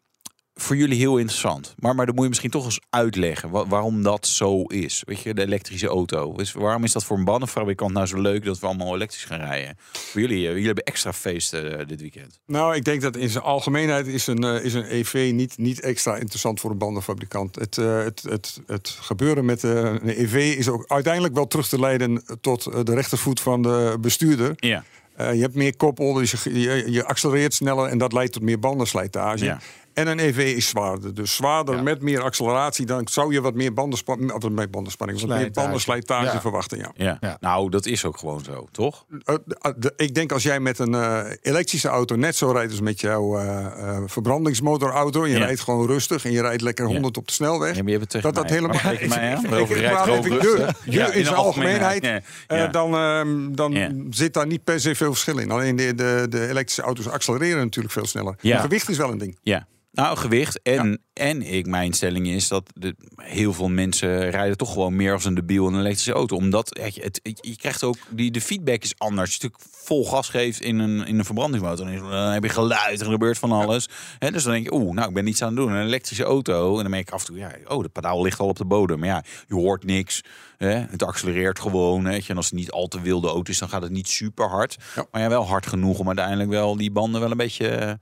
[0.56, 1.73] voor jullie heel interessant.
[1.77, 5.04] Maar, maar dan moet je misschien toch eens uitleggen wa- waarom dat zo is.
[5.06, 6.34] Weet je, de elektrische auto.
[6.34, 9.39] Dus waarom is dat voor een bandenfabrikant nou zo leuk dat we allemaal elektrisch gaan
[9.39, 9.77] rijden?
[9.91, 12.39] Voor jullie, eh, jullie hebben extra feesten eh, dit weekend.
[12.45, 15.80] Nou, ik denk dat in zijn algemeenheid is een, eh, is een EV niet, niet
[15.82, 17.56] extra interessant voor een bandenfabrikant.
[17.56, 22.23] Het, het, het, het gebeuren met een EV is ook uiteindelijk wel terug te leiden
[22.41, 24.54] tot de rechtervoet van de bestuurder.
[24.56, 24.84] Ja.
[25.15, 28.41] Eh, je hebt meer koppel, dus je, je, je accelereert sneller en dat leidt tot
[28.41, 29.45] meer bandenslijtage.
[29.45, 29.60] Ja.
[29.93, 31.13] En een EV is zwaarder.
[31.13, 31.82] Dus zwaarder Ja.
[31.82, 35.65] met meer acceleratie, dan zou je wat meer bandenspanning, of met bandenspanning, wat meer Slijtage.
[35.65, 36.41] bandenslijtage Ja.
[36.41, 36.77] verwachten.
[36.77, 36.91] Ja.
[36.95, 37.17] Ja.
[37.21, 37.38] Ja.
[37.39, 39.06] nou dat is ook gewoon zo, toch?
[39.23, 42.71] Eh, de- de- ik denk als jij met een eh, elektrische auto net zo rijdt
[42.71, 45.27] als met jouw eh, eh, verbrandingsmotorauto.
[45.27, 45.39] Je Ja.
[45.45, 47.75] rijdt gewoon rustig en je rijdt lekker 100 op de snelweg.
[47.75, 48.79] Ja, maar je hebt het tegen dat dat helemaal.
[48.79, 49.34] Tegen mij, hè?
[49.60, 50.32] Ik- ik- rustig.
[50.32, 52.03] de- Ja, je in in de zijn algemeenheid.
[52.47, 53.89] eh, dan ehm, dan Ja.
[54.10, 55.51] zit daar niet per se veel verschil in.
[55.51, 58.36] Alleen de, de, de elektrische auto's accelereren natuurlijk veel sneller.
[58.41, 58.60] Ja.
[58.60, 59.38] Gewicht is wel een ding.
[59.41, 59.67] Ja.
[59.93, 60.62] Nou, gewicht.
[60.62, 65.13] En, en ik, mijn stelling is dat de, heel veel mensen rijden toch gewoon meer
[65.13, 66.36] als een debiel in een elektrische auto.
[66.36, 69.21] Omdat ja, het, je krijgt ook, die, de feedback is anders.
[69.21, 73.01] Als je natuurlijk vol gas geeft in een, in een verbrandingsmotor, dan, heb je geluid,
[73.01, 73.89] er gebeurt van alles.
[74.19, 75.71] Dus dan denk je, oeh, nou, ik ben niets aan het doen.
[75.71, 78.39] Een elektrische auto, en dan merk ik af en toe, ja, oh, de pedaal ligt
[78.39, 78.99] al op de bodem.
[78.99, 80.21] Maar ja, je hoort niks.
[80.58, 82.03] Hè, het accelereert gewoon.
[82.03, 84.08] Weet je, en als het niet al te wilde auto is, dan gaat het niet
[84.08, 84.77] super hard.
[85.12, 87.99] Maar ja, wel hard genoeg om uiteindelijk wel die banden wel een beetje...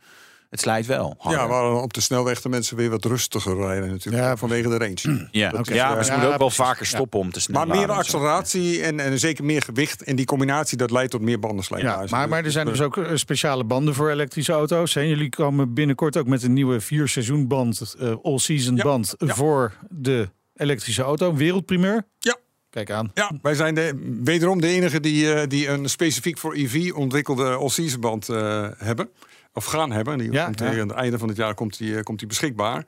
[0.51, 1.15] eh, Het slijt wel.
[1.17, 1.41] harder.
[1.41, 4.23] Ja, waar op de snelweg de mensen weer wat rustiger rijden natuurlijk.
[4.23, 4.37] Ja.
[4.37, 5.27] vanwege de range.
[5.31, 6.55] Ja, is, ja eh, maar ze ja, moeten ook wel precies.
[6.55, 10.03] vaker stoppen om te snel Maar meer en acceleratie en, en zeker meer gewicht.
[10.03, 12.03] En die combinatie dat leidt tot meer bandenslijtage.
[12.03, 14.93] Ja, maar, maar er zijn dus ook eh, speciale banden voor elektrische auto's.
[14.93, 15.01] Hè.
[15.01, 19.35] Jullie komen binnenkort ook met een nieuwe vier seizoenband, eh all-season Ja, band ja.
[19.35, 21.35] voor de elektrische auto.
[21.35, 22.03] Wereldprimeur.
[22.19, 22.37] Ja.
[22.69, 23.11] Kijk aan.
[23.13, 27.49] Ja, wij zijn de, wederom de enige die, eh, die een specifiek voor EV ontwikkelde
[27.49, 29.09] all-season band eh, hebben.
[29.53, 30.17] Of gaan hebben.
[30.17, 30.69] Die Ja, komt ja.
[30.69, 32.85] tegen het einde van het jaar komt die, eh, komt die beschikbaar.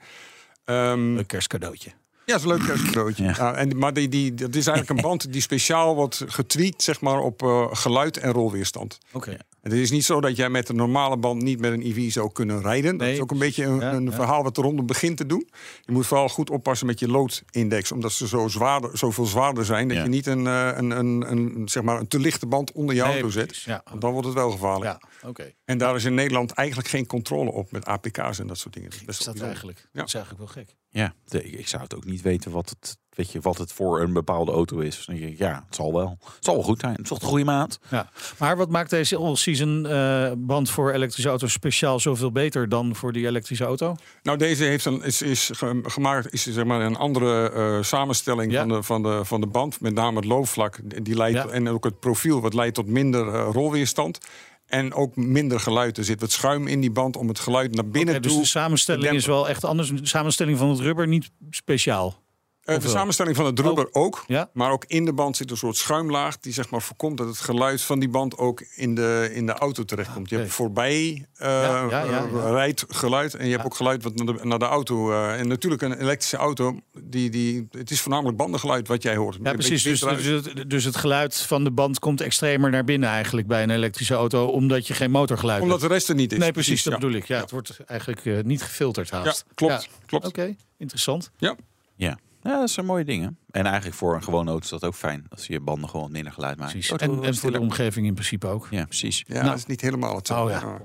[0.66, 1.92] Ehm, Een kerstcadeautje.
[2.26, 3.24] ja, is een leuk kerstcadeautje.
[3.24, 3.54] Ja.
[3.56, 7.20] En, maar die, die, dat is eigenlijk een band die speciaal wordt getweakt zeg maar,
[7.20, 8.98] op eh, geluid en rolweerstand.
[9.12, 9.38] Oké.
[9.64, 12.32] Het is niet zo dat jij met een normale band niet met een EV zou
[12.32, 12.98] kunnen rijden.
[12.98, 14.12] Dat is ook een beetje een, Ja, een ja.
[14.12, 15.50] verhaal wat de ronde begint te doen.
[15.82, 17.92] Je moet vooral goed oppassen met je loodindex.
[17.92, 19.88] Omdat ze zo zwaarder, zoveel zwaarder zijn...
[19.88, 20.04] dat Ja.
[20.04, 23.02] je niet een, eh, een, een, een, zeg maar een te lichte band onder je
[23.02, 23.66] Nee, auto zet.
[23.90, 24.98] Want dan wordt het wel gevaarlijk.
[25.22, 25.54] Ja, oké.
[25.66, 28.90] En daar is in Nederland eigenlijk geen controle op met APK's en dat soort dingen.
[28.90, 29.78] Dat is Is dat eigenlijk?
[29.80, 29.90] Ja.
[30.00, 30.76] Dat is eigenlijk wel gek.
[30.90, 34.14] Ja, ik zou het ook niet weten wat het weet je, wat het voor een
[34.14, 35.04] bepaalde auto is.
[35.06, 36.18] Dan denk ik, ja, het zal wel.
[36.36, 36.92] Het zal wel goed zijn.
[36.94, 37.80] Het is toch een goede maat.
[37.90, 38.10] Ja.
[38.38, 43.14] Maar wat maakt deze all-season eh, band voor elektrische auto's speciaal zoveel beter dan voor
[43.14, 43.96] die elektrische auto?
[44.24, 48.52] Nou, deze heeft een, is, is ge- gemaakt is zeg maar een andere eh, samenstelling
[48.52, 48.60] Ja.
[48.60, 49.82] van, de, van, de, van de band.
[49.82, 51.48] Met name het loopvlak die leidt, Ja.
[51.48, 54.18] en ook het profiel wat leidt tot minder eh, rolweerstand.
[54.66, 55.98] En ook minder geluid.
[55.98, 58.42] Er zit wat schuim in die band om het geluid naar binnen Ja, dus toe.
[58.42, 59.90] de samenstelling te is wel echt anders.
[59.90, 62.22] De samenstelling van het rubber niet speciaal.
[62.66, 64.24] Of de samenstelling van het rubber ook.
[64.28, 64.50] Ja.
[64.54, 67.38] Maar ook in de band zit een soort schuimlaag die zeg maar voorkomt dat het
[67.40, 70.30] geluid van die band ook in de, in de auto terechtkomt.
[70.30, 70.44] Je Oké.
[70.44, 72.50] hebt voorbij eh Ja, ja, ja, ja.
[72.52, 75.12] rijdt geluid en je hebt ook geluid wat naar de, naar de auto.
[75.12, 79.38] eh, en natuurlijk een elektrische auto, die, die, het is voornamelijk bandengeluid wat jij hoort.
[79.44, 79.84] Ja, precies.
[79.84, 83.64] Dus, dus, het- dus het geluid van de band komt extremer naar binnen eigenlijk bij
[83.64, 85.90] een elektrische auto, omdat je geen motorgeluid Omdat hebt.
[85.90, 86.38] de rest er niet is.
[86.38, 87.00] Nee, precies, dat ja.
[87.00, 87.26] bedoel ik.
[87.28, 89.44] Ja, het wordt eigenlijk niet gefilterd haast.
[89.48, 90.26] Ja, klopt, klopt.
[90.28, 91.32] Oké, interessant.
[91.38, 91.56] Ja.
[91.96, 92.18] Ja.
[92.44, 93.38] Ja, dat zijn mooie dingen.
[93.52, 95.26] En eigenlijk voor een gewone auto is dat ook fijn.
[95.30, 96.90] Als je banden gewoon minder geluid precies.
[96.90, 98.68] Auto En, voor de omgeving in principe ook.
[98.70, 99.24] Ja, precies.
[99.28, 99.46] Ja, Nou.
[99.46, 100.54] dat is niet helemaal hetzelfde.
[100.56, 100.80] Oh ja.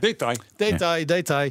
[0.00, 0.36] Detail.
[0.56, 1.50] Detail, detail.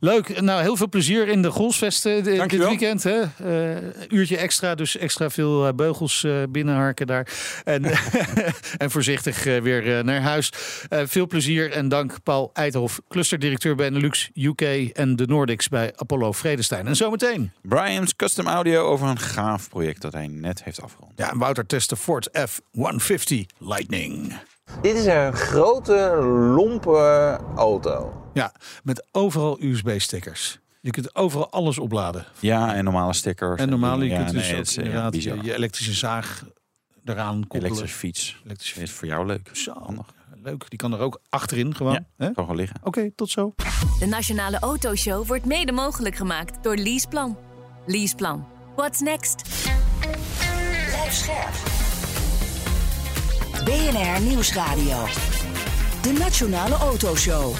[0.00, 0.40] Leuk.
[0.40, 2.68] Nou, heel veel plezier in de Golfsvesten eh, dit Dankjewel.
[2.68, 3.02] weekend.
[3.02, 3.20] Hè?
[3.20, 7.28] Eh, uurtje extra, dus extra veel eh, beugels eh, binnenharken daar.
[7.64, 7.84] En,
[8.78, 10.52] en voorzichtig weer naar huis.
[10.88, 14.60] Eh, veel plezier en dank Paul Eidhoff, clusterdirecteur Benelux UK
[14.92, 16.86] en de Nordics bij Apollo Vredestein.
[16.86, 17.52] En zometeen.
[17.62, 21.12] Brian's Custom Audio over een gaaf project dat hij net heeft afgerond.
[21.16, 24.34] Ja, en Wouter test de Ford F-150 Lightning.
[24.82, 26.16] Dit is een grote,
[26.56, 28.22] lompe auto.
[28.32, 28.52] Ja,
[28.82, 30.58] met overal USB-stickers.
[30.80, 32.24] Je kunt overal alles opladen.
[32.40, 33.60] Ja, en normale stickers.
[33.60, 34.16] En normaal, je dingen.
[34.16, 36.44] kunt Ja, dus nee, het eh, ja, je, elektrische zaag
[37.04, 37.64] eraan koppelen.
[37.64, 38.40] Elektrische fiets.
[38.44, 39.50] Elektrische Is voor jou leuk.
[39.52, 40.06] Zo, Handig.
[40.42, 40.70] leuk.
[40.70, 41.92] Die kan er ook achterin gewoon.
[41.92, 42.04] Ja.
[42.24, 42.80] Kan gewoon liggen.
[42.82, 43.54] Oké, tot zo.
[43.98, 47.36] De Nationale Autoshow wordt mede mogelijk gemaakt door Leaseplan.
[47.86, 48.51] Leaseplan.
[48.74, 49.42] What's next?
[50.88, 51.54] Blijf scherp.
[53.64, 55.06] BNR Nieuwsradio.
[56.02, 57.54] De Nationale Autoshow.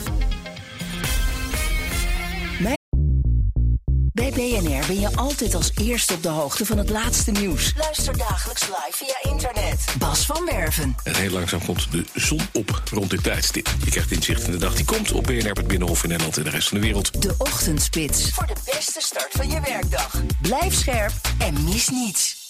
[4.35, 7.73] BNR ben je altijd als eerste op de hoogte van het laatste nieuws.
[7.77, 9.85] Luister dagelijks live via internet.
[9.99, 10.95] Bas van Werven.
[11.05, 13.69] En heel langzaam komt de zon op rond dit tijdstip.
[13.85, 16.43] Je krijgt inzicht in de dag die komt op BNR, het Binnenhof in Nederland en
[16.45, 17.23] de rest van de wereld.
[17.23, 18.31] De Ochtendspits.
[18.31, 20.23] Voor de beste start van je werkdag.
[20.43, 22.41] Blijf scherp en mis niets.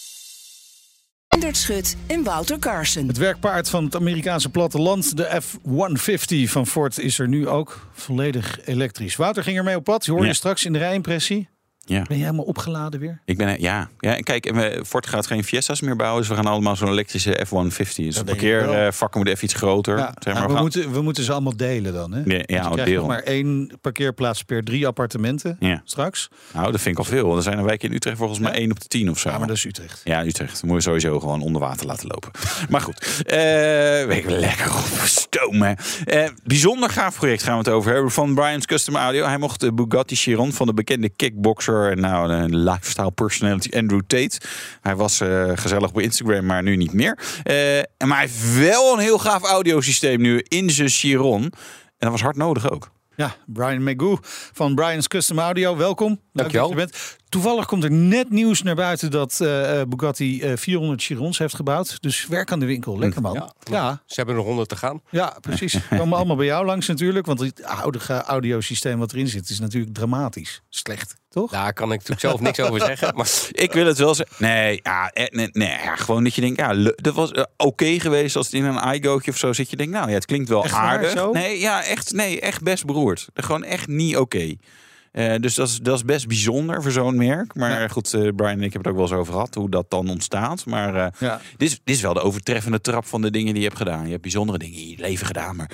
[1.28, 3.06] Endert Schut en Wouter Carson.
[3.08, 8.58] Het werkpaard van het Amerikaanse platteland, de F-150 van Ford, is er nu ook volledig
[8.64, 9.16] elektrisch.
[9.16, 10.06] Wouter ging ermee op pad.
[10.06, 10.32] Hoor je Ja.
[10.32, 11.48] straks in de rijimpressie.
[11.84, 12.02] Ja.
[12.08, 13.20] Ben je helemaal opgeladen weer?
[13.24, 13.88] Ik ben, ja.
[13.98, 14.52] ja, en kijk,
[14.86, 16.20] Ford gaat geen Fiesta's meer bouwen.
[16.20, 17.94] Dus we gaan allemaal zo'n elektrische F-150.
[17.94, 19.98] Dus de parkeervakken moeten even iets groter.
[19.98, 22.12] Ja, zeg maar, we gaan- moeten, we moeten ze allemaal delen dan.
[22.12, 22.22] Hè?
[22.24, 22.98] Ja, ja, Want je krijgt deel.
[23.00, 25.82] nog maar één parkeerplaats per drie appartementen Ja.
[25.84, 26.28] straks.
[26.52, 27.36] Nou, dat vind ik al veel.
[27.36, 28.52] Er zijn een wijk in Utrecht volgens mij?
[28.52, 29.30] 1 op de 10 of zo.
[29.30, 30.00] Ja, maar dat is Utrecht.
[30.04, 30.60] Ja, Utrecht.
[30.60, 32.30] Dan moet je sowieso gewoon onder water laten lopen.
[32.70, 33.36] Maar goed, eh
[34.06, 35.76] weet ik lekker op stomen.
[36.04, 39.24] Eh, bijzonder gaaf project gaan we het over hebben van Brian's Custom Audio.
[39.26, 44.00] Hij mocht de Bugatti Chiron van de bekende kickboxer en nou een lifestyle personality Andrew
[44.06, 44.40] Tate.
[44.80, 47.18] Hij was eh, gezellig op Instagram, maar nu niet meer.
[47.42, 51.42] Eh, en maar hij heeft wel een heel gaaf audiosysteem nu in zijn Chiron.
[51.42, 51.52] En
[51.98, 52.90] dat was hard nodig ook.
[53.16, 54.18] Ja, Brian Magoo
[54.52, 55.76] van Brian's Custom Audio.
[55.76, 56.20] Welkom.
[56.32, 57.20] Leuk dat je bent.
[57.32, 61.54] Toevallig komt er net nieuws naar buiten dat eh, eh, Bugatti eh, 400 Chirons heeft
[61.54, 62.02] gebouwd.
[62.02, 62.98] Dus werk aan de winkel.
[62.98, 63.32] Lekker man.
[63.34, 63.76] Ja, Ja.
[63.76, 65.00] ja, Ze hebben er 100 te gaan.
[65.40, 65.72] precies.
[65.72, 67.26] We komen allemaal bij jou langs natuurlijk.
[67.26, 70.62] Want het oude audiosysteem wat erin zit is natuurlijk dramatisch.
[70.68, 71.50] Slecht, toch?
[71.50, 73.14] Daar kan ik natuurlijk zelf niks over zeggen.
[73.14, 74.36] Maar Ik wil het wel zeggen.
[74.38, 78.00] Nee, ja, eh, nee, nee ja, gewoon dat je denkt, ja, dat was eh, oké
[78.00, 79.70] geweest als het in een iGootje of zo zit.
[79.70, 81.10] Je denkt, nou ja, het klinkt wel Echt waar, aardig.
[81.10, 81.32] zo?
[81.32, 83.28] Nee, ja, echt, nee, echt best beroerd.
[83.34, 84.54] Gewoon echt niet oké.
[85.12, 87.54] Eh, dus dat is, dat is best bijzonder voor zo'n merk.
[87.54, 89.84] Maar goed, eh, Brian en ik hebben het ook wel eens over gehad, hoe dat
[89.90, 90.66] dan ontstaat.
[90.66, 91.40] Maar eh, Ja.
[91.56, 94.04] dit, is, dit is wel de overtreffende trap van de dingen die je hebt gedaan.
[94.04, 95.56] Je hebt bijzondere dingen in je leven gedaan.
[95.56, 95.70] Maar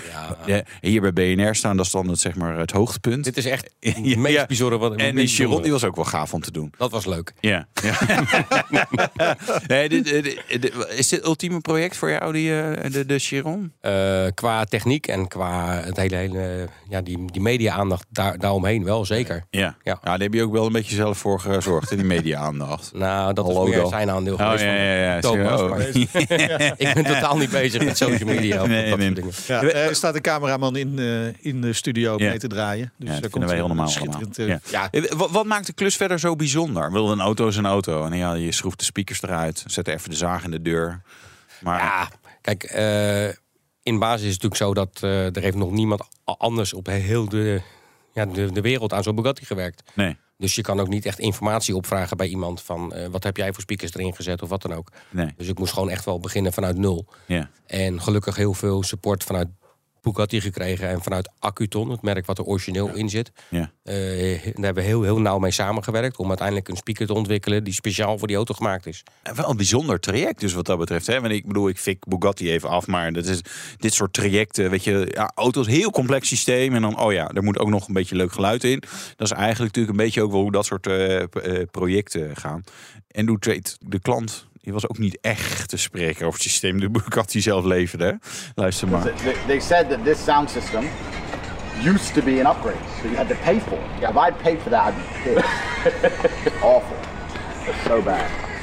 [0.80, 3.24] hier bij BNR staan, dat is dan het, zeg maar, het hoogtepunt.
[3.24, 6.34] dit is echt het meest bijzondere wat en die Chiron die was ook wel gaaf
[6.34, 6.72] om te doen.
[6.78, 7.32] Dat was leuk.
[7.40, 7.66] Ja.
[7.82, 7.98] ja.
[9.66, 12.48] nee, dit, dit- dit- is dit het ultieme project voor jou, die,
[12.90, 13.72] de, de Chiron?
[14.34, 19.27] Qua techniek en qua het hele, hele ja, die, die media-aandacht daar, daaromheen wel, zeker.
[19.50, 19.76] Ja.
[19.82, 19.98] Ja.
[20.02, 22.90] daar heb je ook wel een beetje zelf voor gezorgd in die media-aandacht.
[22.98, 25.20] Nou, dat Hallo is meer zijn aandeel Oh, geweest ja, van ja, ja.
[25.20, 25.60] Thomas.
[25.60, 25.78] Oh.
[26.88, 29.06] ik ben totaal niet bezig met social media of Nee, dat nee.
[29.14, 29.72] soort dingen.
[29.72, 32.28] Ja, er staat een cameraman in, eh, in de studio Ja.
[32.28, 32.92] mee te draaien.
[32.96, 33.88] Dus Ja, daar dat komt wij normaal allemaal.
[33.88, 34.88] schitterend, eh, Ja.
[34.90, 36.92] Eh, Wat, wat maakt de klus verder zo bijzonder?
[36.92, 38.04] Wil een auto is een auto.
[38.04, 39.64] En ja, je schroeft de speakers eruit.
[39.66, 41.02] Zet even de zaag in de deur.
[41.60, 42.08] Maar Ja,
[42.40, 43.24] kijk, eh,
[43.82, 47.28] in basis is het natuurlijk zo dat eh, er heeft nog niemand anders op heel
[47.28, 47.60] de,
[48.18, 49.82] ja, de, de wereld aan zo'n Bugatti gewerkt.
[49.94, 50.16] nee.
[50.38, 53.52] Dus je kan ook niet echt informatie opvragen bij iemand van eh, wat heb jij
[53.52, 54.92] voor speakers erin gezet of wat dan ook.
[55.10, 55.34] Nee.
[55.36, 57.06] Dus ik moest gewoon echt wel beginnen vanuit nul.
[57.26, 57.50] Ja.
[57.66, 59.48] En gelukkig heel veel support vanuit
[60.02, 63.32] Bugatti gekregen en vanuit Accuton, het merk wat er origineel in zit.
[63.48, 63.70] Ja.
[63.82, 63.94] Eh,
[64.44, 67.72] daar hebben we heel, heel nauw mee samengewerkt om uiteindelijk een speaker te ontwikkelen die
[67.72, 69.02] speciaal voor die auto gemaakt is.
[69.22, 71.06] En Wel een bijzonder traject dus wat dat betreft.
[71.06, 71.20] Hè?
[71.20, 73.40] Want ik bedoel, ik fik Bugatti even af, maar dat is
[73.76, 77.42] dit soort trajecten, weet je, ja, auto's heel complex systeem en dan, oh ja, er
[77.42, 78.82] moet ook nog een beetje leuk geluid in.
[79.16, 81.26] Dat is eigenlijk natuurlijk een beetje ook wel hoe dat soort eh, eh,
[81.70, 82.62] projecten gaan.
[83.08, 86.90] En doet de klant, die was ook niet echt te spreken over het systeem de
[86.90, 88.04] Bugatti zelf leverde.
[88.04, 88.12] hè.
[88.54, 89.12] Luister maar.
[89.46, 90.84] They, said that this sound system
[91.84, 94.02] used to be an upgrade, so you had to pay for it.
[94.02, 96.62] If I'd paid for that, I'd be pissed.
[96.62, 96.96] Awful.
[97.86, 98.20] So bad.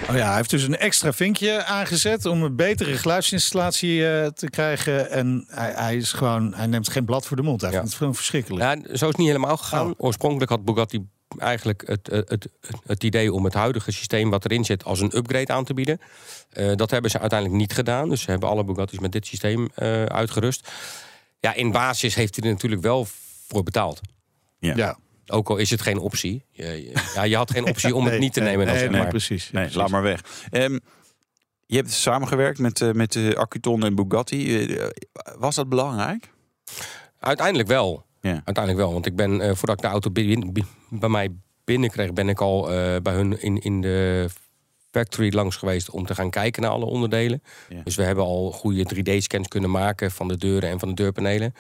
[0.10, 4.50] Oh ja, hij heeft dus een extra vinkje aangezet om een betere geluidsinstallatie eh, te
[4.50, 5.10] krijgen.
[5.12, 7.62] En hij, hij is gewoon, hij neemt geen blad voor de mond.
[7.62, 7.76] Hij Ja.
[7.76, 8.64] vindt het gewoon verschrikkelijk.
[8.64, 9.86] Ja, zo is het niet helemaal gegaan.
[9.88, 9.94] Oh.
[9.98, 11.08] Oorspronkelijk had Bugatti
[11.40, 12.48] eigenlijk het, het, het,
[12.86, 16.00] het idee om het huidige systeem wat erin zit als een upgrade aan te bieden.
[16.50, 18.10] Eh, dat hebben ze uiteindelijk niet gedaan.
[18.10, 20.70] Dus ze hebben alle Bugattis met dit systeem eh, uitgerust.
[21.40, 23.08] Ja, in basis heeft hij er natuurlijk wel
[23.48, 24.02] voor betaald.
[24.60, 24.76] Ja.
[24.76, 24.98] ja.
[25.28, 26.44] Ook al is het geen optie.
[26.52, 28.66] Je, je- ja, je had geen optie om het Nee, niet te nee, nemen.
[28.66, 29.10] dan nee, zeg nee, maar.
[29.10, 29.52] precies.
[29.52, 30.22] Nee, laat maar weg.
[30.52, 30.80] Ehm,
[31.66, 34.78] je hebt samengewerkt met, eh, met eh, Accuton en Bugatti.
[35.38, 36.30] Was dat belangrijk?
[37.20, 38.06] Uiteindelijk wel.
[38.22, 38.32] Ja.
[38.32, 38.94] Uiteindelijk wel.
[38.94, 40.10] Want ik ben, eh, voordat ik de auto
[41.00, 41.30] bij mij
[41.64, 44.28] binnenkreeg, ben ik al eh, bij hun in, in de
[44.92, 47.44] factory langs geweest om te gaan kijken naar alle onderdelen.
[47.70, 47.82] Ja.
[47.84, 51.54] Dus we hebben al goede 3D-scans kunnen maken van de deuren en van de deurpanelen.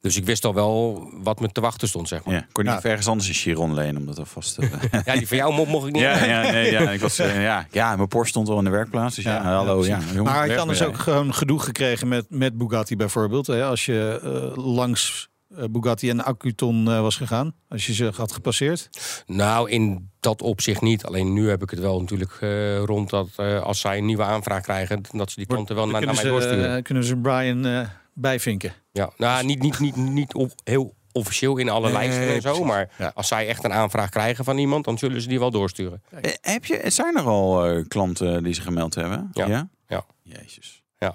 [0.00, 2.34] Dus ik wist al wel wat me te wachten stond, zeg maar.
[2.34, 2.76] Ja, kon je Ja.
[2.76, 4.68] niet ergens anders een Chiron lenen om dat alvast te...
[5.04, 6.02] Ja, die van jou mo- mocht ik niet.
[6.02, 8.70] ja, ja, nee, ja, ik was, eh, ja, ja, mijn Porsche stond al in de
[8.70, 9.14] werkplaats.
[9.14, 9.84] Dus ja, Ja, hallo.
[9.84, 13.46] ja, jongen, Maar had je anders ook gewoon gedoe gekregen met, met Bugatti bijvoorbeeld?
[13.46, 13.64] Hè?
[13.64, 14.20] Als je
[14.56, 15.35] eh, langs eh,
[15.70, 17.54] Bugatti en Accuton eh, was gegaan?
[17.68, 18.88] Als je ze had gepasseerd?
[19.26, 21.04] Nou, in dat opzicht niet.
[21.04, 24.22] Alleen nu heb ik het wel natuurlijk eh, rond dat eh, als zij een nieuwe
[24.22, 26.76] aanvraag krijgen, dat ze die klanten wel naar, mij ze, doorsturen.
[26.76, 28.72] eh, kunnen ze Brian eh, bijvinken?
[28.92, 32.48] Ja, nou, niet, niet, niet, niet op, heel officieel in alle Nee, lijsten en zo.
[32.48, 32.66] precies.
[32.66, 33.12] Maar Ja.
[33.14, 36.02] als zij echt een aanvraag krijgen van iemand, dan zullen ze die wel doorsturen.
[36.10, 39.30] Eh, Heb je, zijn er al eh, klanten die zich gemeld hebben?
[39.32, 39.68] Ja.
[39.88, 40.04] Ja.
[40.22, 40.82] Jezus.
[40.82, 40.85] Ja.
[41.06, 41.14] Ja.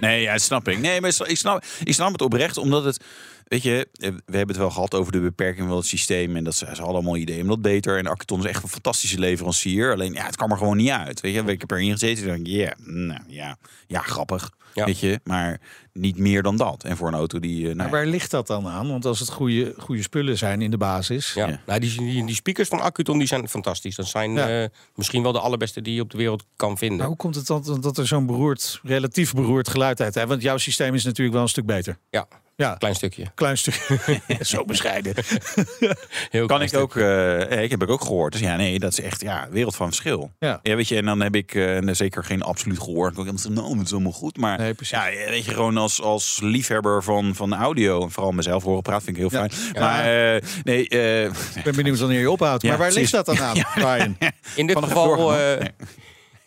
[0.00, 0.78] Nee, ja, snap ik.
[0.78, 3.04] Nee, maar ik snap, ik snap het oprecht, omdat het...
[3.48, 6.36] Weet je, eh, we hebben het wel gehad over de beperking van het systeem.
[6.36, 7.98] En dat ze, ze hadden allemaal ideeën om dat beter.
[7.98, 9.92] En Acton is echt een fantastische leverancier.
[9.92, 11.20] Alleen, ja, het kwam er gewoon niet uit.
[11.20, 12.42] Weet je, ik heb erin gezeten en
[13.06, 13.56] nou, ja,
[13.86, 14.50] ja, grappig.
[14.74, 14.84] Ja.
[14.84, 15.60] Weet je, maar
[15.92, 16.84] niet meer dan dat.
[16.84, 17.58] En voor een auto die...
[17.60, 18.88] eh, nou, Maar waar ligt dat dan aan?
[18.88, 21.32] Want als het goede, goede spullen zijn in de basis...
[21.32, 21.48] Ja.
[21.48, 21.60] Ja.
[21.66, 23.96] Nou, die, die, die speakers van Accuton die zijn fantastisch.
[23.96, 24.62] Dat zijn Ja.
[24.62, 26.98] eh, misschien wel de allerbeste die je op de wereld kan vinden.
[26.98, 30.28] Maar hoe komt het dan dat er zo'n beroerd, relatief beroerd geluid uit heeft?
[30.28, 31.98] Want jouw systeem is natuurlijk wel een stuk beter.
[32.10, 32.26] Ja,
[32.56, 33.24] Ja, klein stukje.
[33.34, 33.86] klein stuk.
[34.40, 35.14] Zo bescheiden.
[36.30, 37.46] Heel Kan ik ook, stukje.
[37.50, 38.32] eh, ik heb ik ook gehoord.
[38.32, 40.30] Dus ja, nee, dat is echt ja, wereld van verschil.
[40.38, 40.60] Ja.
[40.62, 43.18] weet je, en dan heb ik eh, zeker geen absoluut gehoord.
[43.18, 44.36] Ik denk, nou, het is allemaal goed.
[44.36, 48.62] Maar Nee, ja, weet je, gewoon als, als liefhebber van, van audio, en vooral mezelf
[48.62, 49.50] horen praten, vind ik heel fijn.
[49.72, 49.80] Ja.
[49.80, 52.62] Maar eh, nee, eh, Ik ben benieuwd wanneer je ophoudt.
[52.62, 54.16] Ja, maar waar ligt dat dan aan, Brian?
[54.54, 55.70] In dit, geval, eh, Nee.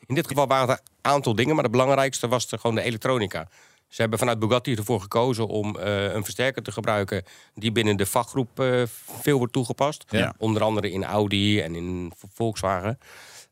[0.08, 2.82] in dit geval waren er een aantal dingen, maar de belangrijkste was er gewoon de
[2.82, 3.48] elektronica.
[3.89, 7.23] Ze hebben vanuit Bugatti ervoor gekozen om eh, een versterker te gebruiken
[7.54, 8.82] die binnen de vakgroep eh,
[9.21, 10.06] veel wordt toegepast.
[10.10, 10.34] Ja.
[10.38, 12.99] Onder andere in Audi en in Volkswagen.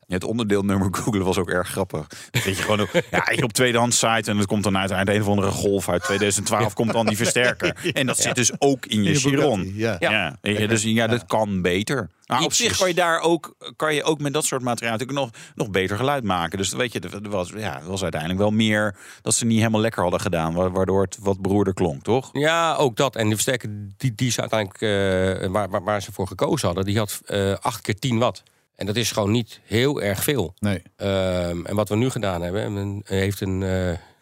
[0.08, 2.06] Het onderdeelnummer Google was ook erg grappig.
[2.30, 5.18] Dat weet je gewoon ook, ja, je op tweedehands site en het komt dan uiteindelijk
[5.18, 7.76] een of andere golf uit 2012 komt dan die versterker.
[7.92, 9.62] En dat zit dus ook in je Chiron.
[9.62, 10.36] Bugatti, ja.
[10.42, 10.66] Ja.
[10.66, 12.10] dus ja, dat kan beter.
[12.26, 12.68] Maar op Ietsjes.
[12.68, 15.70] zich kan je daar ook, kan je ook met dat soort materiaal natuurlijk nog, nog
[15.70, 16.58] beter geluid maken.
[16.58, 19.80] Dus weet je, er was, ja, er was uiteindelijk wel meer dat ze niet helemaal
[19.80, 22.28] lekker hadden gedaan, wa- waardoor het wat beroerder klonk, toch?
[22.32, 23.16] Ja, ook dat.
[23.16, 26.84] En de versterker die, die ze uiteindelijk, eh, waar, waar, waar ze voor gekozen hadden,
[26.84, 28.42] die had eh 8 keer 10 watt.
[28.78, 30.54] En dat is gewoon niet heel erg veel.
[30.58, 30.82] Nee.
[30.96, 33.60] Ehm, en wat we nu gedaan hebben, men heeft een,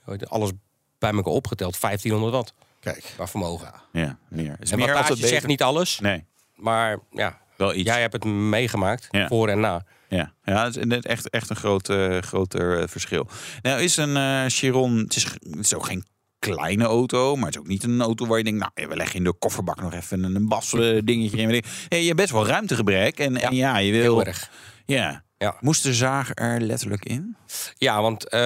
[0.05, 0.51] het, alles
[0.99, 3.12] bij elkaar opgeteld, 1500 watt Kijk.
[3.14, 3.73] qua vermogen.
[3.92, 4.57] Ja, meer.
[4.61, 5.29] Is En meer wattage altijd beter.
[5.29, 7.88] zegt niet alles, Nee, maar ja, wel iets.
[7.88, 9.27] jij hebt het meegemaakt, Ja.
[9.29, 9.85] voor en na.
[10.09, 11.88] Ja, ja het is net echt, echt een groot,
[12.21, 13.29] groter eh, verschil.
[13.62, 16.05] Nou, is een eh, Chiron, het is, het is ook geen
[16.38, 19.16] kleine auto, maar het is ook niet een auto waar je denkt, nou, we leggen
[19.16, 21.62] in de kofferbak nog even een bas eh, dingetje in.
[21.88, 24.03] Hey, je hebt best wel ruimtegebrek en en ja, je wil.
[24.03, 24.51] Heel erg.
[24.87, 25.25] Ja.
[25.38, 25.57] Ja.
[25.61, 27.37] Moest de zaag er letterlijk in?
[27.79, 28.40] Ja, want eh,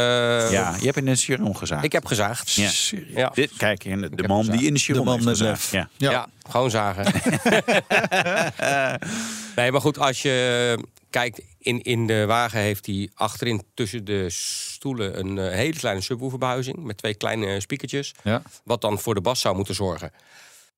[0.51, 1.85] ja, je hebt in de Chiron gezaagd.
[1.85, 2.53] ik heb gezaagd.
[2.53, 2.71] Ja.
[3.15, 3.31] Ja.
[3.35, 4.59] Dit, kijk, de, de man gezaagd.
[4.59, 5.73] die in de Chiron man heeft gezaagd.
[5.73, 5.89] lef.
[5.97, 6.11] Ja.
[6.11, 6.27] Ja.
[6.49, 7.05] gewoon zagen.
[9.57, 10.79] nee, maar goed, als je
[11.11, 16.01] kijkt, in, in de wagen heeft hij achterin tussen de stoelen een eh, hele kleine
[16.01, 18.15] subwooferbehuizing met twee kleine speakertjes.
[18.23, 18.43] Ja.
[18.65, 20.13] Wat dan voor de bas zou moeten zorgen.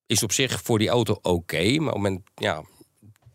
[0.06, 2.62] Is op zich voor die auto oké, maar op het moment, ja,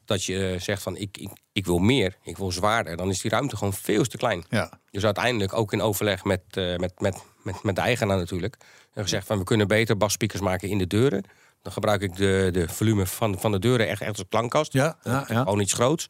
[0.05, 3.21] dat je eh, zegt van ik, ik, ik wil meer, ik wil zwaarder, dan is
[3.21, 4.43] die ruimte gewoon veel te klein.
[4.49, 4.79] Ja.
[4.91, 8.57] Dus uiteindelijk ook in overleg met, eh, met, met, met, met de eigenaar natuurlijk.
[8.93, 11.23] En gezegd van we kunnen beter basspeakers maken in de deuren.
[11.61, 14.73] Dan gebruik ik de, de volume van, van de deuren echt, echt als klankkast.
[14.73, 15.39] Ja, ja, ja.
[15.41, 16.07] Gewoon iets groots.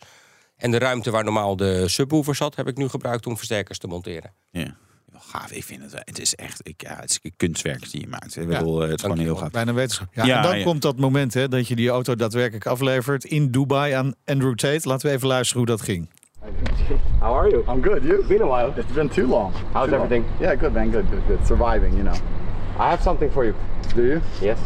[0.55, 3.87] En de ruimte waar normaal de subwoofer zat, heb ik nu gebruikt om versterkers te
[3.87, 4.33] monteren.
[4.51, 4.75] Ja.
[5.19, 5.91] Gaaf, ik vind het.
[5.91, 8.35] wel- Het is echt, ik, ja, het is een kunstwerk die je maakt.
[8.37, 9.51] Ik bedoel, eh, het is gewoon heel gaaf.
[9.51, 10.07] Bijna wetenschap.
[10.13, 10.63] Ja, Ja, en dan ja.
[10.63, 14.87] komt dat moment hè, dat je die auto daadwerkelijk aflevert in Dubai aan Andrew Tate.
[14.87, 16.09] Laten we even luisteren hoe dat ging.
[17.19, 17.63] How are you?
[17.77, 18.03] I'm good.
[18.03, 18.25] You?
[18.27, 18.81] Been a while.
[18.81, 19.53] It's been too long.
[19.73, 20.25] How's everything?
[20.39, 20.91] Yeah, good man.
[20.91, 21.47] Good, good, good.
[21.47, 22.15] Surviving, you know.
[22.79, 23.53] I have something for you.
[23.95, 24.21] Do you?
[24.41, 24.57] Yes.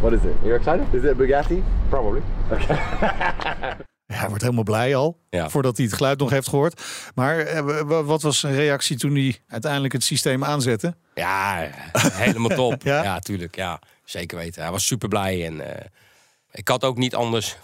[0.00, 0.34] What is it?
[0.42, 0.94] You're excited?
[0.94, 1.62] Is it a Bugatti?
[1.88, 2.22] Probably.
[4.10, 5.48] Ja, hij wordt helemaal blij al, Ja.
[5.50, 6.82] voordat hij het geluid nog heeft gehoord.
[7.14, 10.94] Maar eh, wat was zijn reactie toen hij uiteindelijk het systeem aanzette?
[11.14, 11.68] Ja,
[12.12, 12.82] helemaal top.
[12.92, 13.02] Ja?
[13.02, 13.18] ja?
[13.18, 13.56] tuurlijk.
[13.56, 14.62] Ja, zeker weten.
[14.62, 15.46] Hij was super blij.
[15.46, 15.84] En eh,
[16.52, 17.56] ik had ook niet anders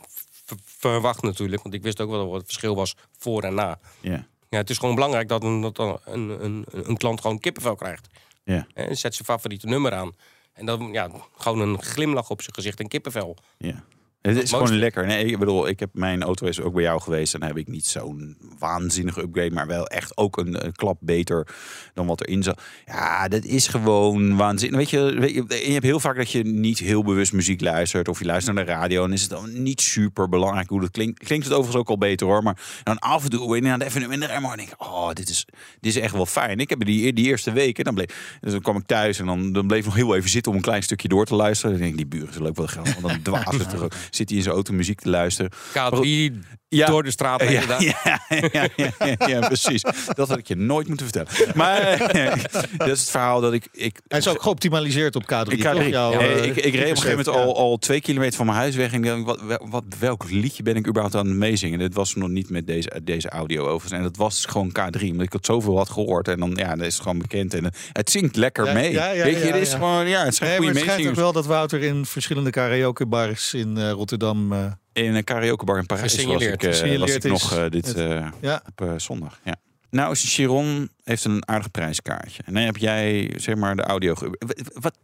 [0.64, 1.62] verwacht natuurlijk.
[1.62, 3.78] Want ik wist ook wel wat het verschil was voor en na.
[4.00, 4.26] Ja.
[4.48, 7.74] Ja, het is gewoon belangrijk dat een, dat een, een, een, een klant gewoon kippenvel
[7.74, 8.06] krijgt.
[8.44, 8.66] Ja.
[8.74, 10.12] En zet zijn favoriete nummer aan.
[10.56, 13.36] En dan ja, gewoon een glimlach op zijn gezicht en kippenvel.
[13.58, 13.84] Ja.
[14.26, 15.06] Het is gewoon lekker.
[15.06, 17.34] Nee, ik bedoel, ik heb mijn auto is ook bij jou geweest.
[17.34, 19.50] En dan heb ik niet zo'n waanzinnige upgrade.
[19.50, 21.46] Maar wel echt ook een, een klap beter
[21.94, 22.62] dan wat erin zat.
[22.86, 24.78] Ja, dat is gewoon waanzinnig.
[24.78, 28.08] Weet je, weet je, je hebt heel vaak dat je niet heel bewust muziek luistert.
[28.08, 29.04] Of je luistert naar de radio.
[29.04, 31.24] En is het dan niet super belangrijk hoe dat klinkt.
[31.24, 32.42] Klinkt het overigens ook al beter hoor.
[32.42, 34.50] Maar dan af en toe inderdaad even in de remmer.
[34.50, 35.44] En denk ik, oh, dit is,
[35.80, 36.58] dit is echt wel fijn.
[36.58, 37.84] Ik heb die, die eerste weken.
[37.84, 40.30] Dan, bleef, dus dan kwam ik thuis en dan, dan bleef ik nog heel even
[40.30, 41.70] zitten om een klein stukje door te luisteren.
[41.70, 43.00] Dan denk ik, die buren zullen ook wel geld.
[43.00, 44.08] Want dan dwaast het terug.
[44.16, 45.50] Zit hij in zijn auto muziek te luisteren.
[45.52, 46.32] K3
[46.68, 46.86] Ja.
[46.86, 47.82] door de straat heen Ja, gedaan.
[47.84, 49.82] ja, ja, ja, ja, ja, precies.
[50.14, 51.52] Dat had ik je nooit moeten vertellen.
[51.54, 52.32] Maar eh,
[52.76, 53.68] dat is het verhaal dat ik...
[53.72, 55.52] ik Hij is ook geoptimaliseerd op K3.
[55.52, 55.86] ik, toch?
[55.88, 57.32] Jouw, ik, ik reed op een gegeven moment ja.
[57.32, 58.92] al, al twee kilometer van mijn huis weg.
[58.92, 61.78] En ik dacht, wat, wel- wat, welk liedje ben ik überhaupt aan het meezingen?
[61.78, 63.92] Dit was nog niet met deze, deze audio overigens.
[63.92, 65.02] En dat was gewoon K3.
[65.10, 66.28] Omdat ik het zoveel had gehoord.
[66.28, 67.54] En dan, ja, dat is gewoon bekend.
[67.54, 68.92] En eh, het zingt lekker Ja, mee.
[68.92, 69.76] ja, ja, Weet je, ja, het is ja.
[69.76, 71.18] gewoon, ja, het zijn Nee, maar goede het schijnt ook meezingers.
[71.18, 74.52] wel dat Wouter in verschillende karaokebars in eh, Rotterdam...
[74.52, 77.86] eh, In een karaokebar in Parijs was ik, eh, was ik is nog eh, dit
[77.86, 79.40] het- eh, ja, op eh, zondag.
[79.44, 79.56] Ja.
[79.90, 82.42] Nou, Chiron heeft een aardig prijskaartje.
[82.46, 84.14] En dan heb jij zeg maar de audio.
[84.14, 84.38] ge-
[84.74, 84.98] Wat,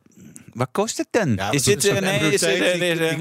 [0.52, 1.34] wat, kost het dan?
[1.34, 2.60] Ja, is dit is zo'n nee, is dit,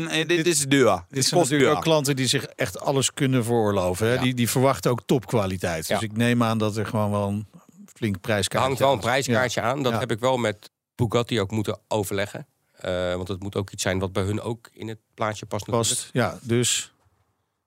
[0.09, 0.85] eh, dit, is duur.
[0.91, 4.07] Dit Dit zijn natuurlijk ook klanten die zich echt alles kunnen veroorloven.
[4.07, 4.13] Hè?
[4.13, 4.21] Ja.
[4.21, 5.87] Die, die verwachten ook topkwaliteit.
[5.87, 7.47] Dus ik neem aan dat er gewoon wel een
[7.95, 9.83] flink prijskaartje hangt wel een aan- prijskaartje aan.
[9.83, 9.99] Dat Ja.
[9.99, 12.47] heb ik wel met Bugatti ook moeten overleggen.
[12.81, 15.65] Eh, want het moet ook iets zijn wat bij hun ook in het plaatje past.
[15.65, 15.99] Ja, natuurlijk.
[16.01, 16.13] past.
[16.13, 16.93] Ja, dus.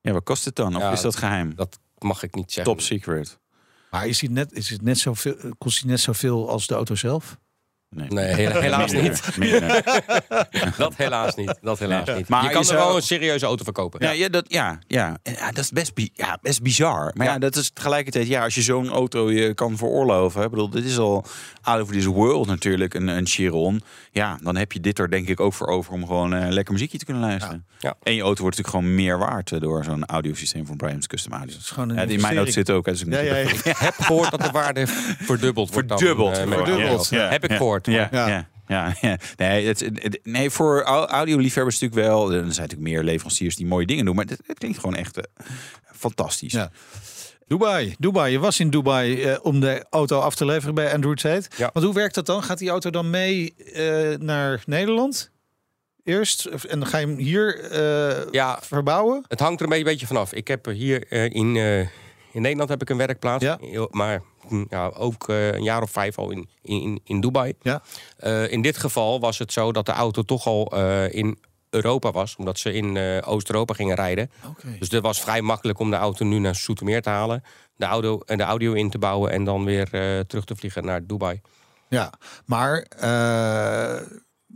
[0.00, 0.76] Ja, wat kost het dan?
[0.76, 1.54] Of Ja, is dat geheim?
[1.54, 2.74] Dat mag ik niet zeggen.
[2.74, 3.38] Top secret.
[3.90, 6.94] Maar is, hij net, is het net zoveel, kost hij net zoveel als de auto
[6.94, 7.38] zelf?
[7.94, 9.22] Nee, Nee, he- helaas niet.
[10.76, 11.54] Dat helaas niet.
[11.62, 12.16] Dat helaas Nee.
[12.16, 12.28] niet.
[12.28, 14.00] Maar je kan er wel een serieuze auto verkopen.
[14.06, 15.18] Ja, ja, dat, ja, ja.
[15.22, 17.10] Dat is best, bi- ja, best bizar.
[17.14, 17.38] Maar ja.
[17.38, 20.38] dat is tegelijkertijd, ja, als je zo'n auto je kan veroorloven.
[20.40, 21.24] hè, Ik bedoel, dit is al
[21.62, 23.82] out of this world natuurlijk, een, een Chiron.
[24.10, 26.72] Ja, dan heb je dit er denk ik ook voor over om gewoon eh, lekker
[26.72, 27.66] muziekje te kunnen luisteren.
[27.78, 27.94] Ja.
[28.02, 31.32] En je auto wordt natuurlijk gewoon meer waard eh, door zo'n audiosysteem van Brian's Custom
[31.32, 31.56] Audio.
[31.56, 32.84] is gewoon een Ja, in mijn auto zit ook.
[32.84, 33.48] Dus ik Ja, moet- ja, ja.
[33.50, 34.86] Ik heb gehoord dat de waarde
[35.30, 35.88] verdubbeld wordt.
[35.88, 36.36] Verdubbeld.
[36.38, 37.08] eh, Verdubbeld.
[37.08, 37.28] Ja.
[37.28, 37.83] Heb ik gehoord.
[37.86, 38.28] Ja, Ja.
[38.28, 38.48] ja.
[38.68, 39.16] ja, ja.
[39.36, 42.24] Nee, het, het- nee, voor au- audioliefhebbers natuurlijk wel.
[42.26, 44.14] Er zijn natuurlijk meer leveranciers die mooie dingen doen.
[44.14, 45.24] Maar het, het klinkt gewoon echt eh,
[45.92, 46.52] fantastisch.
[46.52, 46.70] Ja.
[47.46, 48.32] Dubai, Dubai.
[48.32, 51.48] Je was in Dubai eh, om de auto af te leveren bij Andrew Tate.
[51.56, 51.70] Ja.
[51.72, 52.42] Want hoe werkt dat dan?
[52.42, 55.30] Gaat die auto dan mee eh, naar Nederland?
[56.04, 56.44] Eerst?
[56.44, 59.24] En dan ga je hem hier eh, Ja, verbouwen?
[59.28, 60.32] het hangt er een beetje- vanaf.
[60.32, 61.78] Ik heb hier eh, in, eh,
[62.32, 63.44] in Nederland heb ik een werkplaats.
[63.44, 63.58] Ja.
[63.60, 64.22] Heel- Maar
[64.68, 67.54] ja, ook eh, een jaar of vijf al in, in, in Dubai.
[67.62, 67.82] Ja.
[68.16, 71.38] Eh, in dit geval was het zo dat de auto toch al eh, in
[71.70, 72.36] Europa was.
[72.36, 74.30] Omdat ze in Oost-Europa gingen rijden.
[74.78, 77.42] Dus het was vrij makkelijk om de auto nu naar Soetermeer te halen.
[77.76, 79.88] De audio, de audio in te bouwen en dan weer
[80.26, 81.40] terug te vliegen naar Dubai.
[81.88, 82.12] Ja,
[82.44, 82.86] maar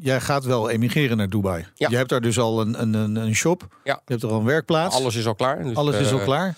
[0.01, 1.67] jij gaat wel emigreren naar Dubai.
[1.75, 1.89] Ja.
[1.89, 3.67] Je hebt daar dus al een, een, een, shop.
[3.85, 4.01] Ja.
[4.05, 4.97] Je hebt er al een werkplaats.
[4.97, 5.63] Alles is al klaar.
[5.63, 6.57] Dus, Alles is al klaar.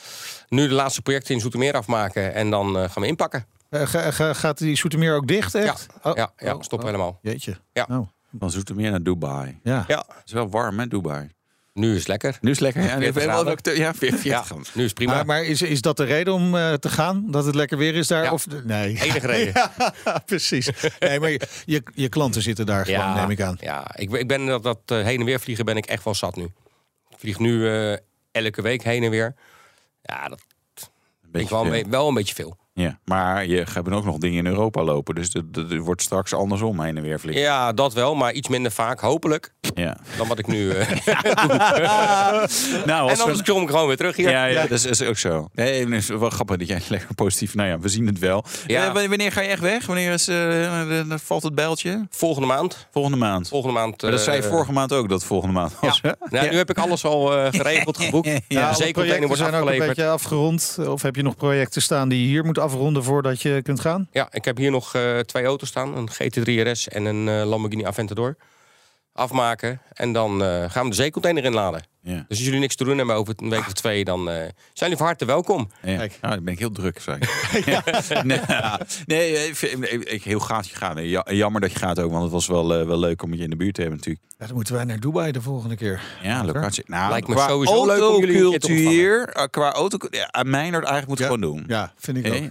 [0.51, 3.47] Nu de laatste projecten in Zoetermeer afmaken en dan eh, gaan we inpakken.
[3.69, 5.87] Eh, ga- ga- gaat die Soetermeer ook dicht, echt?
[6.03, 6.85] Ja, Oh, ja, ja oh, stop oh.
[6.85, 7.19] helemaal.
[7.23, 7.57] Jeetje.
[7.73, 7.85] Ja.
[7.89, 8.07] Nou,
[8.39, 9.59] Van Zoetermeer naar Dubai.
[9.63, 9.85] ja.
[9.89, 11.29] Ja, Het is wel warm, hè, Dubai?
[11.75, 12.39] nu is het lekker.
[12.41, 12.83] Nu is het lekker.
[12.83, 13.77] Ja, 40 graden.
[13.77, 14.65] Ja, 40 Ja, graden.
[14.75, 15.15] nu is het prima.
[15.15, 17.25] Maar, maar is, is dat de reden om eh, te gaan?
[17.31, 18.23] Dat het lekker weer is daar?
[18.25, 18.33] Ja.
[18.33, 19.01] Of, nee.
[19.03, 19.53] Enige reden.
[20.05, 20.71] Ja, precies.
[20.98, 23.57] Nee, maar je, je, je klanten zitten daar gewoon, neem ik aan.
[23.61, 26.05] Ja, ik, ben- ik ben dat, dat eh, heen en weer vliegen ben ik echt
[26.05, 26.44] wel zat nu.
[27.09, 27.96] Ik vlieg nu eh,
[28.33, 29.35] elke week heen en weer.
[30.03, 30.40] Ja, dat
[31.33, 32.57] vind ik wel een beetje veel.
[32.73, 35.14] Ja, maar je hebt ook nog dingen in Europa lopen.
[35.14, 37.42] Dus het wordt straks andersom heen en weer vliegen.
[37.42, 39.52] Ja, dat wel, maar iets minder vaak, hopelijk.
[39.75, 39.96] Ja.
[40.16, 40.88] Dan wat ik nu eh,
[42.87, 44.31] nou, En anders kom ik gewoon weer terug hier.
[44.31, 45.48] Ja, ja, dat is, is ook zo.
[45.54, 47.54] Nee, het is wel grappig dat jij lekker positief...
[47.54, 48.44] Nou ja, we zien het wel.
[48.66, 48.87] Ja.
[48.87, 49.87] Eh, wanneer ga je echt weg?
[49.87, 52.06] Wanneer is, eh, valt het bijltje?
[52.10, 52.88] Volgende maand.
[52.90, 53.48] Volgende maand.
[53.48, 54.02] Volgende maand.
[54.02, 56.00] Maar dat zei je vorige maand ook, dat het volgende maand was.
[56.02, 56.10] hè?
[56.31, 58.27] Nou, Nu heb ik alles al eh, geregeld, geboekt.
[58.27, 60.79] Ja, Ja, zeecontainer projecten wordt zijn ook een beetje afgerond.
[60.87, 64.08] Of heb je nog projecten staan die je hier moet afronden voordat je kunt gaan?
[64.13, 65.96] Ja, ik heb hier nog eh, twee auto's staan.
[65.96, 68.37] Een GT3 RS en een eh, Lamborghini Aventador.
[69.21, 71.83] Afmaken en dan eh, gaan we de zeecontainer inladen.
[72.02, 72.14] Ja.
[72.14, 74.04] Dus als jullie niks te doen hebben over een week of twee...
[74.04, 75.71] dan eh, zijn jullie van harte welkom.
[75.83, 75.96] Ja.
[75.96, 76.98] Nou, dan ben ik heel druk,
[77.66, 77.83] ja.
[78.25, 78.40] Nee,
[79.06, 80.98] nee ik vind- ik- ik- heel graag je gaat.
[80.98, 83.42] Ja- Jammer dat je gaat ook, want het was wel, eh, wel leuk om je
[83.42, 84.27] in de buurt te hebben natuurlijk.
[84.38, 86.00] Ja, dan moeten wij naar Dubai de volgende keer.
[86.23, 86.85] Ja, locatie.
[86.87, 90.85] Nou, Lijkt me qua sowieso leuk om jullie te eh, Qua auto, ja, aan Mijnerd
[90.85, 91.25] eigenlijk moet Ja.
[91.25, 91.64] gewoon doen.
[91.66, 92.50] Ja, vind ik ook.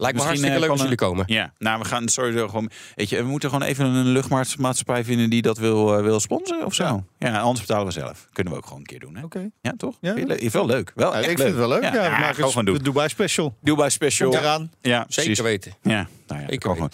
[0.00, 1.42] Lijkt me Misschien, hartstikke eh, leuk als kan jullie komen.
[1.42, 2.70] Ja, nou, we gaan sowieso gewoon.
[2.94, 6.64] Weet je, we moeten gewoon even een luchtvaartmaatschappij vinden die dat wil, eh, wil sponsoren
[6.66, 7.04] of zo.
[7.18, 7.38] Ja.
[7.40, 8.28] anders betalen we zelf.
[8.32, 9.16] Kunnen we ook gewoon een keer doen.
[9.16, 9.24] Hè?
[9.24, 9.50] Oké.
[9.60, 9.96] Ja, toch?
[10.00, 10.14] Ja.
[10.14, 10.92] Vind wel leuk.
[10.94, 11.82] Wel, Ja, echt ik vind het wel leuk.
[11.82, 12.74] Ja, we maken gewoon gaan doen.
[12.76, 13.56] de Dubai Special.
[13.60, 14.30] Dubai Special.
[14.30, 14.70] Komt eraan.
[14.80, 15.40] Ja, Zeker precies.
[15.40, 15.72] weten.
[15.82, 16.90] Ja, nou ja, kan gewoon.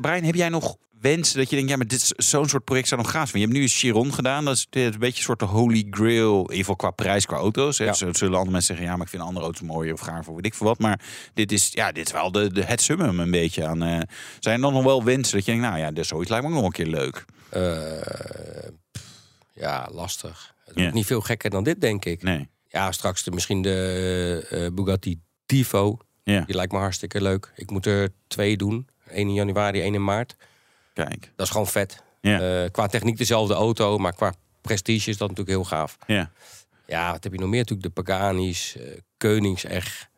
[0.00, 0.76] Brian, heb jij nog
[1.08, 3.42] wensen dat je denkt, ja, maar dit is zo'n soort project zou nog gaaf zijn?
[3.42, 6.34] Je hebt nu een Chiron gedaan, dat is, een beetje een soort de holy grail,
[6.34, 7.78] in ieder geval qua prijs, qua auto's.
[7.78, 7.84] Hè.
[7.84, 7.92] Ja.
[7.92, 10.46] Zullen andere mensen zeggen, ja, maar ik vind andere auto's mooier of gaar voor weet
[10.46, 10.78] ik veel wat.
[10.78, 11.00] Maar
[11.34, 13.82] dit is, ja, dit is wel de, de, het summum een beetje aan.
[13.82, 14.00] eh,
[14.40, 16.50] zijn er dan nog wel wensen dat je denkt, nou ja, dus zoiets lijkt me
[16.50, 17.24] ook nog een keer leuk.
[17.48, 18.68] Eh,
[19.52, 20.54] ja, lastig.
[20.74, 22.22] Het niet veel gekker dan dit, denk ik.
[22.22, 22.48] Nee.
[22.68, 25.98] Ja, straks de, misschien de eh, Bugatti Divo.
[26.24, 27.52] Die lijkt me hartstikke leuk.
[27.54, 28.88] Ik moet er twee doen.
[29.08, 30.36] 1 in januari, 1 in maart.
[31.04, 31.32] Kijk.
[31.36, 32.02] Dat is gewoon vet.
[32.20, 32.62] Ja.
[32.64, 35.96] Eh, qua techniek dezelfde auto, maar qua prestige is dat natuurlijk heel gaaf.
[36.06, 36.30] Ja.
[36.86, 37.58] Ja, wat heb je nog meer?
[37.58, 38.82] Natuurlijk de Paganis, eh
[39.16, 40.08] Koningsegg.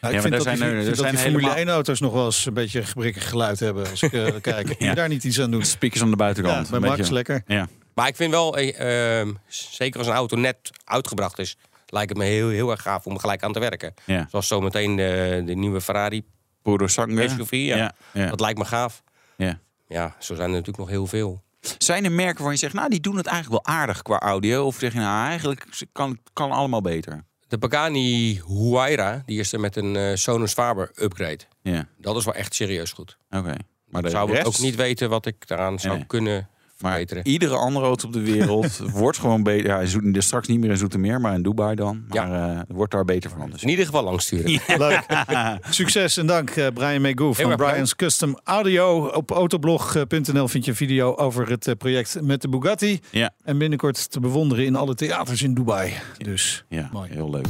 [0.00, 1.38] Nou, Ja, ik maar vind er dat zijn die, er- er dat die zijn Formule
[1.38, 3.90] helemaal- 1 auto's nog wel eens een beetje gebrekkig geluid hebben.
[3.90, 4.66] Als ik eh, kijk.
[4.66, 4.94] Kun je Ja.
[4.94, 5.64] daar niet iets aan doen?
[5.64, 6.68] Speakers aan de Ja, buitenkant.
[6.70, 7.42] bij een Max beetje- lekker.
[7.46, 7.68] Ja.
[7.94, 11.56] Maar ik vind wel, eh, ehm, zeker als een auto net uitgebracht is,
[11.86, 13.94] lijkt het me heel, heel erg gaaf om er gelijk aan te werken.
[14.04, 14.26] Ja.
[14.30, 16.22] Zoals zometeen de, de nieuwe Ferrari
[16.62, 17.28] Puro Sangre.
[17.28, 17.50] SUV.
[17.50, 17.76] Ja.
[17.76, 18.28] Ja, ja.
[18.28, 19.02] Dat lijkt me gaaf.
[19.36, 19.58] Ja.
[19.92, 21.42] Ja, zo zijn er natuurlijk nog heel veel.
[21.78, 24.66] Zijn er merken waar je zegt, nou, die doen het eigenlijk wel aardig qua audio?
[24.66, 27.24] Of zeg je, nou, eigenlijk kan kan allemaal beter?
[27.48, 31.40] De Pagani Huayra, die is er met een eh, Sonos Faber upgrade.
[31.62, 33.18] Ja, Dat is wel echt serieus goed.
[33.30, 33.54] oké.
[33.86, 36.04] Maar de zou ik ook niet weten wat ik daaraan zou Nee.
[36.06, 36.48] kunnen
[36.82, 39.66] Maar iedere andere auto op de wereld wordt gewoon beter.
[39.66, 42.04] Ja, Zoet- dus straks niet meer in Zoetermeer, maar in Dubai dan.
[42.08, 42.54] Maar Ja.
[42.68, 43.50] eh, wordt daar beter van.
[43.50, 43.62] Dus.
[43.62, 44.60] In ieder geval langsturen.
[44.78, 45.04] Leuk.
[45.70, 47.56] Succes en dank eh, Brian Megoo van.
[47.56, 49.06] Brian's Custom Audio.
[49.06, 53.00] Op autoblog.nl vind je een video over het eh, project met de Bugatti.
[53.10, 55.92] Ja, En binnenkort te bewonderen in alle theaters in Dubai.
[56.18, 57.10] Dus ja Mooi.
[57.12, 57.46] heel leuk.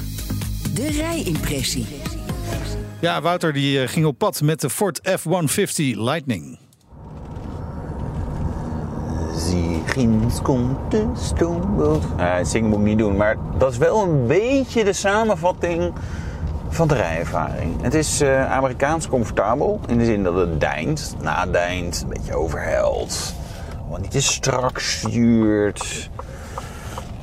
[0.74, 1.86] De rijimpressie.
[3.00, 6.58] ja, Wouter die ging op pad met de Ford F-150 Lightning.
[9.36, 12.04] Ziegins komt de stoomboot.
[12.18, 15.92] Uh, zingen moet ik niet doen, maar dat is wel een beetje de samenvatting
[16.68, 17.82] van de rijervaring.
[17.82, 23.34] Het is eh, Amerikaans comfortabel in de zin dat het deint, nadijnt, een beetje overhelt.
[23.84, 26.10] Gewoon niet te strak stuurt.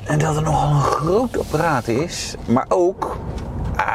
[0.04, 3.18] En dat het nogal een groot apparaat is, maar ook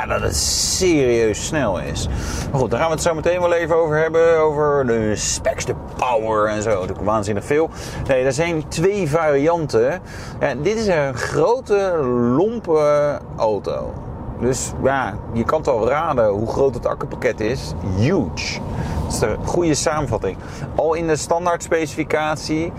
[0.06, 2.08] dat het serieus snel is.
[2.52, 4.38] Goed, daar gaan we het zo meteen wel even over hebben.
[4.38, 6.70] Over de specs, de power en zo.
[6.70, 7.70] Natuurlijk waanzinnig veel.
[8.06, 10.00] Nee, er zijn twee varianten.
[10.40, 11.96] Ja, dit is een grote,
[12.36, 13.92] lompe auto.
[14.40, 17.72] Dus ja, je kan het al raden hoe groot het accupakket is.
[17.96, 18.60] Huge.
[19.04, 20.36] Dat is de goede samenvatting.
[20.74, 22.72] Al in de standaard specificatie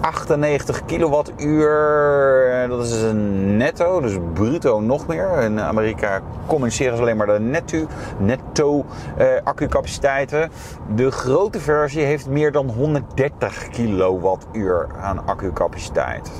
[0.00, 2.68] 98 kilowattuur.
[2.68, 5.40] Dat is een netto, dus bruto nog meer.
[5.40, 7.86] In Amerika communiceren ze alleen maar de netto,
[8.18, 8.84] netto
[9.16, 10.50] eh, accucapaciteiten.
[10.94, 16.30] De grote versie heeft meer dan 130 kilowattuur aan accucapaciteit.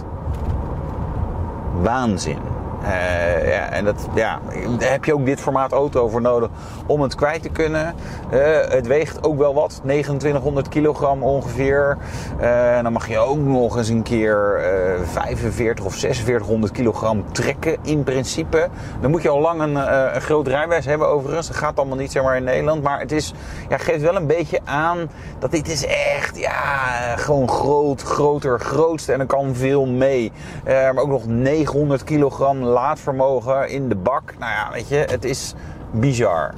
[1.82, 2.55] Waanzin.
[2.86, 4.40] Eh, ja, en dat, ja,
[4.78, 6.48] heb je ook dit formaat auto voor nodig
[6.86, 7.94] om het kwijt te kunnen.
[8.30, 11.96] Eh, het weegt ook wel wat, 2900 kilogram ongeveer.
[12.38, 17.76] En dan mag je ook nog eens een keer eh 45 of 4600 kilogram trekken
[17.82, 18.68] in principe.
[19.00, 19.74] Dan moet je al lang een,
[20.14, 21.46] een groot rijbewijs hebben overigens.
[21.46, 22.82] Dat gaat allemaal niet zeg maar in Nederland.
[22.82, 23.32] Maar het is,
[23.68, 29.12] ja, geeft wel een beetje aan dat dit is echt ja, gewoon groot, groter, grootste.
[29.12, 30.32] En er kan veel mee.
[30.64, 34.34] Maar ook nog 900 kilogram laadvermogen in de bak.
[34.38, 35.54] Nou ja, weet je, het is
[35.90, 36.54] bizar.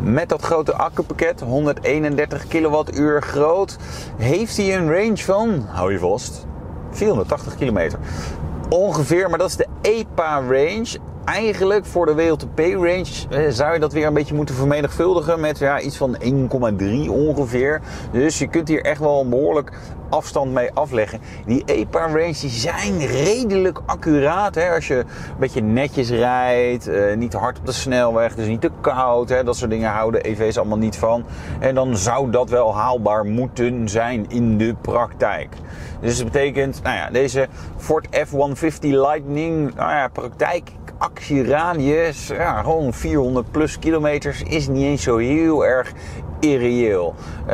[0.00, 3.76] Met dat grote accupakket, 131 kilowattuur groot,
[4.16, 6.46] heeft hij een range van, hou je vast,
[6.90, 7.98] 480 kilometer.
[8.68, 10.98] Ongeveer, maar dat is de EPA range.
[11.24, 15.80] eigenlijk voor de WLTP-range eh, zou je dat weer een beetje moeten vermenigvuldigen met ja,
[15.80, 17.80] iets van 1,3 ongeveer.
[18.12, 19.72] Dus je kunt hier echt wel een behoorlijk
[20.08, 21.20] afstand mee afleggen.
[21.46, 24.54] Die EPA-range die zijn redelijk accuraat.
[24.54, 24.74] Hè?
[24.74, 25.04] Als je een
[25.38, 29.28] beetje netjes rijdt, eh, niet te hard op de snelweg, dus niet te koud.
[29.28, 29.44] Hè?
[29.44, 31.24] Dat soort dingen houden EV's allemaal niet van.
[31.58, 35.48] En dan zou dat wel haalbaar moeten zijn in de praktijk.
[36.00, 42.92] Dus dat betekent, nou ja, deze Ford F-150 Lightning, nou ja, praktijk actieradius, ja, gewoon
[42.92, 45.92] 400 plus kilometers, is niet eens zo heel erg
[46.38, 47.14] irreëel.
[47.44, 47.52] Uh,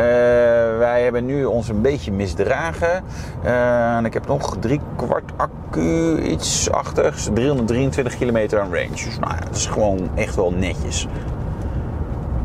[0.78, 3.04] wij hebben nu ons een beetje misdragen.
[3.44, 8.88] Uh, en ik heb nog drie kwart accu, iets achter, 323 kilometer aan range.
[8.88, 11.08] Dus nou, dat is gewoon echt wel netjes.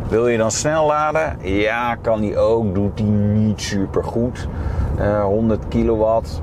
[0.09, 1.38] Wil je dan snel laden?
[1.41, 2.75] Ja, kan die ook.
[2.75, 4.47] Doet die niet super goed.
[4.99, 6.41] Uh, 100 kilowatt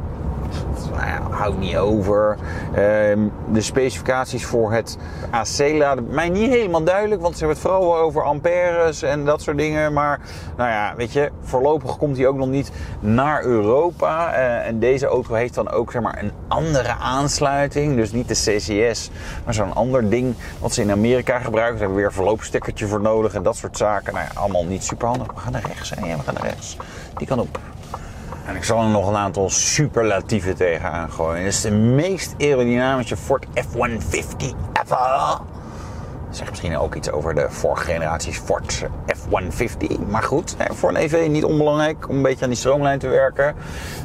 [0.91, 2.37] nou ja, houdt niet over.
[2.75, 3.19] Ehm,
[3.53, 4.99] de specificaties voor het
[5.31, 9.59] AC-laden, mij niet helemaal duidelijk, want ze hebben het vooral over amperes en dat soort
[9.59, 9.93] dingen.
[9.93, 10.21] Maar
[10.57, 14.33] nou ja, weet je, voorlopig komt hij ook nog niet naar Europa.
[14.33, 17.97] Eh, en deze auto heeft dan ook zeg maar, een andere aansluiting.
[17.97, 19.11] Dus niet de CCS,
[19.45, 21.77] maar zo'n ander ding wat ze in Amerika gebruiken.
[21.77, 24.15] Ze hebben weer een verloopstekkertje voor nodig en dat soort zaken.
[24.15, 25.27] Nou ja, allemaal niet super handig.
[25.27, 26.01] We gaan naar rechts, hè?
[26.01, 26.77] We gaan naar rechts.
[27.17, 27.74] Die kan op.
[28.47, 31.45] En ik zal er nog een aantal superlatieven tegenaan gooien.
[31.45, 35.54] Dit is de meest aerodynamische Ford F-150 ever.
[36.35, 40.09] Zeg misschien ook iets over de vorige generaties Ford F-150.
[40.09, 43.55] Maar goed, voor een EV niet onbelangrijk om een beetje aan die stroomlijn te werken.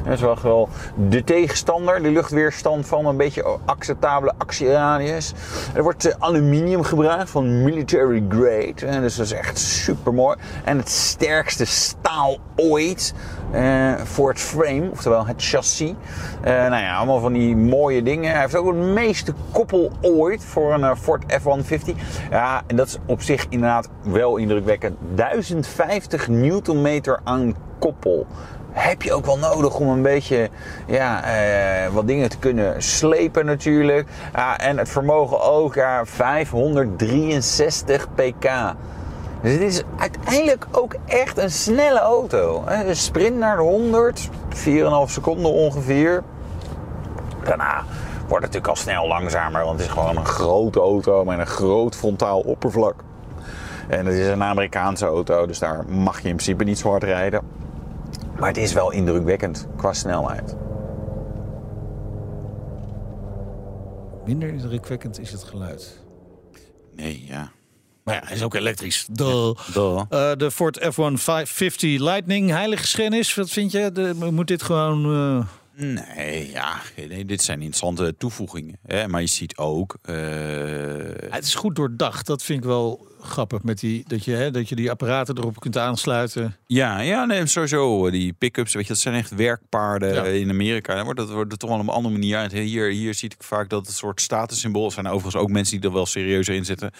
[0.04, 0.68] Dat is wel wel
[1.08, 5.32] de tegenstander, de luchtweerstand van een beetje acceptabele actieradius.
[5.74, 9.00] Er wordt eh, aluminium gebruikt van military grade.
[9.00, 10.36] Dus dat is echt super mooi.
[10.64, 13.14] En het sterkste staal ooit
[13.54, 15.90] uh, voor het frame, oftewel het chassis.
[15.90, 15.96] Uh,
[16.44, 18.30] nou ja, allemaal van die mooie dingen.
[18.30, 21.94] Hij heeft ook het meeste koppel ooit voor een Ford F-150.
[22.30, 24.96] Ja, en dat is op zich inderdaad wel indrukwekkend.
[25.14, 28.26] 1050 newtonmeter aan koppel.
[28.72, 30.48] Heb je ook wel nodig om een beetje
[30.86, 34.08] ja, eh, wat dingen te kunnen slepen natuurlijk.
[34.56, 38.50] En het vermogen ook ja, 563 pk.
[39.42, 42.64] Dus dit is uiteindelijk ook echt een snelle auto.
[42.90, 46.22] Sprint naar de 100, 4,5 seconden ongeveer.
[47.44, 47.84] Daarna
[48.30, 51.46] wordt het natuurlijk al snel langzamer, want het is gewoon een grote auto met een
[51.46, 53.04] groot frontaal oppervlak.
[53.88, 57.02] En het is een Amerikaanse auto, dus daar mag je in principe niet zo hard
[57.02, 57.42] rijden.
[58.38, 60.56] Maar het is wel indrukwekkend qua snelheid.
[64.24, 66.00] Minder indrukwekkend is het geluid.
[66.96, 67.50] Nee, ja.
[68.02, 69.06] Maar ja, hij is ook elektrisch.
[69.12, 69.54] Duh.
[69.74, 70.04] Uh,
[70.36, 73.34] de Ford F-150 Lightning, heilige schennis.
[73.34, 73.92] Wat vind je?
[73.92, 75.14] De, moet dit gewoon...
[75.14, 75.44] Uh...
[75.80, 78.78] Nee, ja, nee, dit zijn interessante toevoegingen.
[78.86, 79.08] Hè?
[79.08, 79.96] Maar je ziet ook.
[80.04, 80.16] Uh...
[81.30, 82.26] Het is goed doordacht.
[82.26, 83.62] Dat vind ik wel grappig.
[83.62, 86.56] Met die, dat, je, hè, dat je die apparaten erop kunt aansluiten.
[86.66, 88.10] Ja, ja nee, sowieso.
[88.10, 90.94] Die pick-ups, weet je, dat zijn echt werkpaarden in Amerika.
[90.94, 92.52] Dan wordt dat wordt toch wel op een andere manier.
[92.52, 95.06] Hier, hier zie ik vaak dat het soort statussymbool zijn.
[95.06, 96.90] Overigens ook mensen die er wel serieuzer in zitten.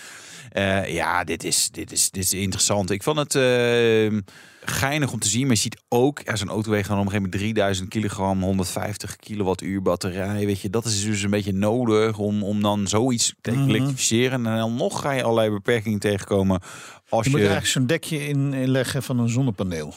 [0.56, 2.90] Uh, ja, dit is, dit, is, dit is interessant.
[2.90, 3.34] Ik vond het.
[3.34, 4.20] Uh,
[4.64, 5.42] geinig om te zien.
[5.46, 8.42] Maar je ziet ook, ja, zo'n auto weegt dan op een gegeven moment 3000 kilogram,
[8.42, 10.46] 150 kilowattuur batterij.
[10.46, 13.68] Weet je, dat is dus een beetje nodig om, om dan zoiets te Mhm.
[13.68, 14.46] elektrificeren.
[14.46, 16.60] En dan nog ga je allerlei beperkingen tegenkomen.
[17.08, 19.94] Als Je je, moet er eigenlijk zo'n dekje in, in leggen van een zonnepaneel.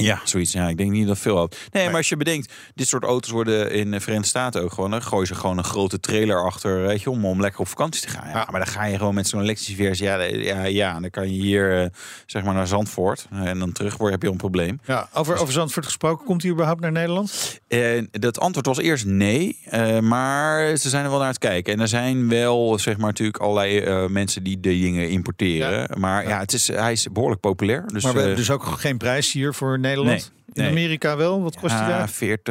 [0.00, 0.52] Ja, zoiets.
[0.52, 1.56] Ja, ik denk niet dat veel had.
[1.70, 4.90] Nee, maar als je bedenkt, dit soort auto's worden in de Verenigde Staten ook gewoon.
[4.90, 8.02] Dan gooi je gewoon een grote trailer achter, weet je, om, om lekker op vakantie
[8.02, 8.28] te gaan.
[8.28, 10.06] Ja, maar dan ga je gewoon met zo'n elektrische versie.
[10.06, 11.88] Ja, ja, ja, dan kan je hier, eh,
[12.26, 13.26] zeg maar, naar Zandvoort.
[13.30, 14.80] En dan terug word, heb je een probleem.
[14.84, 17.60] Ja, over, over Zandvoort gesproken, komt hij überhaupt naar Nederland?
[17.68, 21.72] En dat antwoord was eerst nee, eh, maar ze zijn er wel naar het kijken.
[21.72, 26.00] En er zijn wel, zeg maar, natuurlijk allerlei eh, mensen die de dingen importeren.
[26.00, 27.84] Maar ja, het is, hij is behoorlijk populair.
[27.86, 30.08] Dus, maar we hebben eh, dus ook geen prijs hier voor Nederland.
[30.08, 30.82] Nee, In nee.
[30.84, 31.42] Amerika wel?
[31.42, 32.06] Wat kost die Ja,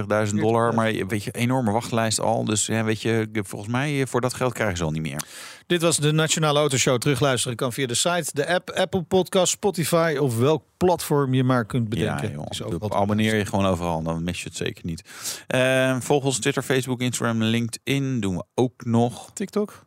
[0.08, 0.28] daar?
[0.28, 0.74] 40.000 dollar.
[0.74, 2.46] Maar weet je, enorme wachtlijst al.
[2.46, 5.22] Dus ja, weet je, volgens mij voor dat geld krijgen ze al niet meer.
[5.68, 6.98] Dit was de Nationale Autoshow.
[6.98, 11.66] Terugluisteren kan via de site, de app, Apple Podcast, Spotify of welk platform je maar
[11.66, 12.30] kunt bedenken.
[12.30, 12.46] Ja, joh.
[12.50, 15.04] Is ook Doe- wat- abonneer je gewoon overal, dan mis je het zeker niet.
[15.48, 19.32] Eh, volg ons Twitter, Facebook, Instagram, LinkedIn doen we ook nog.
[19.34, 19.86] TikTok,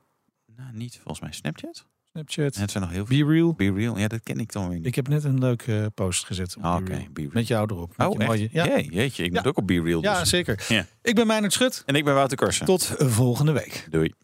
[0.57, 1.87] Nou, niet volgens mij Snapchat.
[2.13, 3.27] Snapchat, Het zijn nog heel veel.
[3.27, 3.55] Be Real.
[3.55, 4.87] Be Real, ja, dat ken ik dan weer niet.
[4.87, 6.57] Ik heb net een leuke post gezet.
[6.57, 7.05] op Ah, Be Oké, Real.
[7.13, 7.31] Be Real.
[7.33, 7.97] Met jou erop.
[7.97, 8.67] Met Oh, je mooie- ja.
[8.67, 9.39] Jee, jeetje, ik Ja.
[9.39, 10.03] moet ook op Be Real.
[10.03, 10.29] ja, dus.
[10.29, 10.65] zeker.
[10.69, 10.87] Ja.
[11.03, 11.83] Ik ben Meijnerd Schut.
[11.87, 12.67] En ik ben Wouter Karsen.
[12.67, 13.87] Tot volgende week.
[13.91, 14.15] Doei.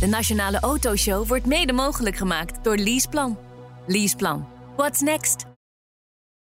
[0.00, 3.38] De Nationale Autoshow wordt mede mogelijk gemaakt door Leaseplan.
[3.86, 4.46] Leaseplan.
[4.76, 5.44] What's next?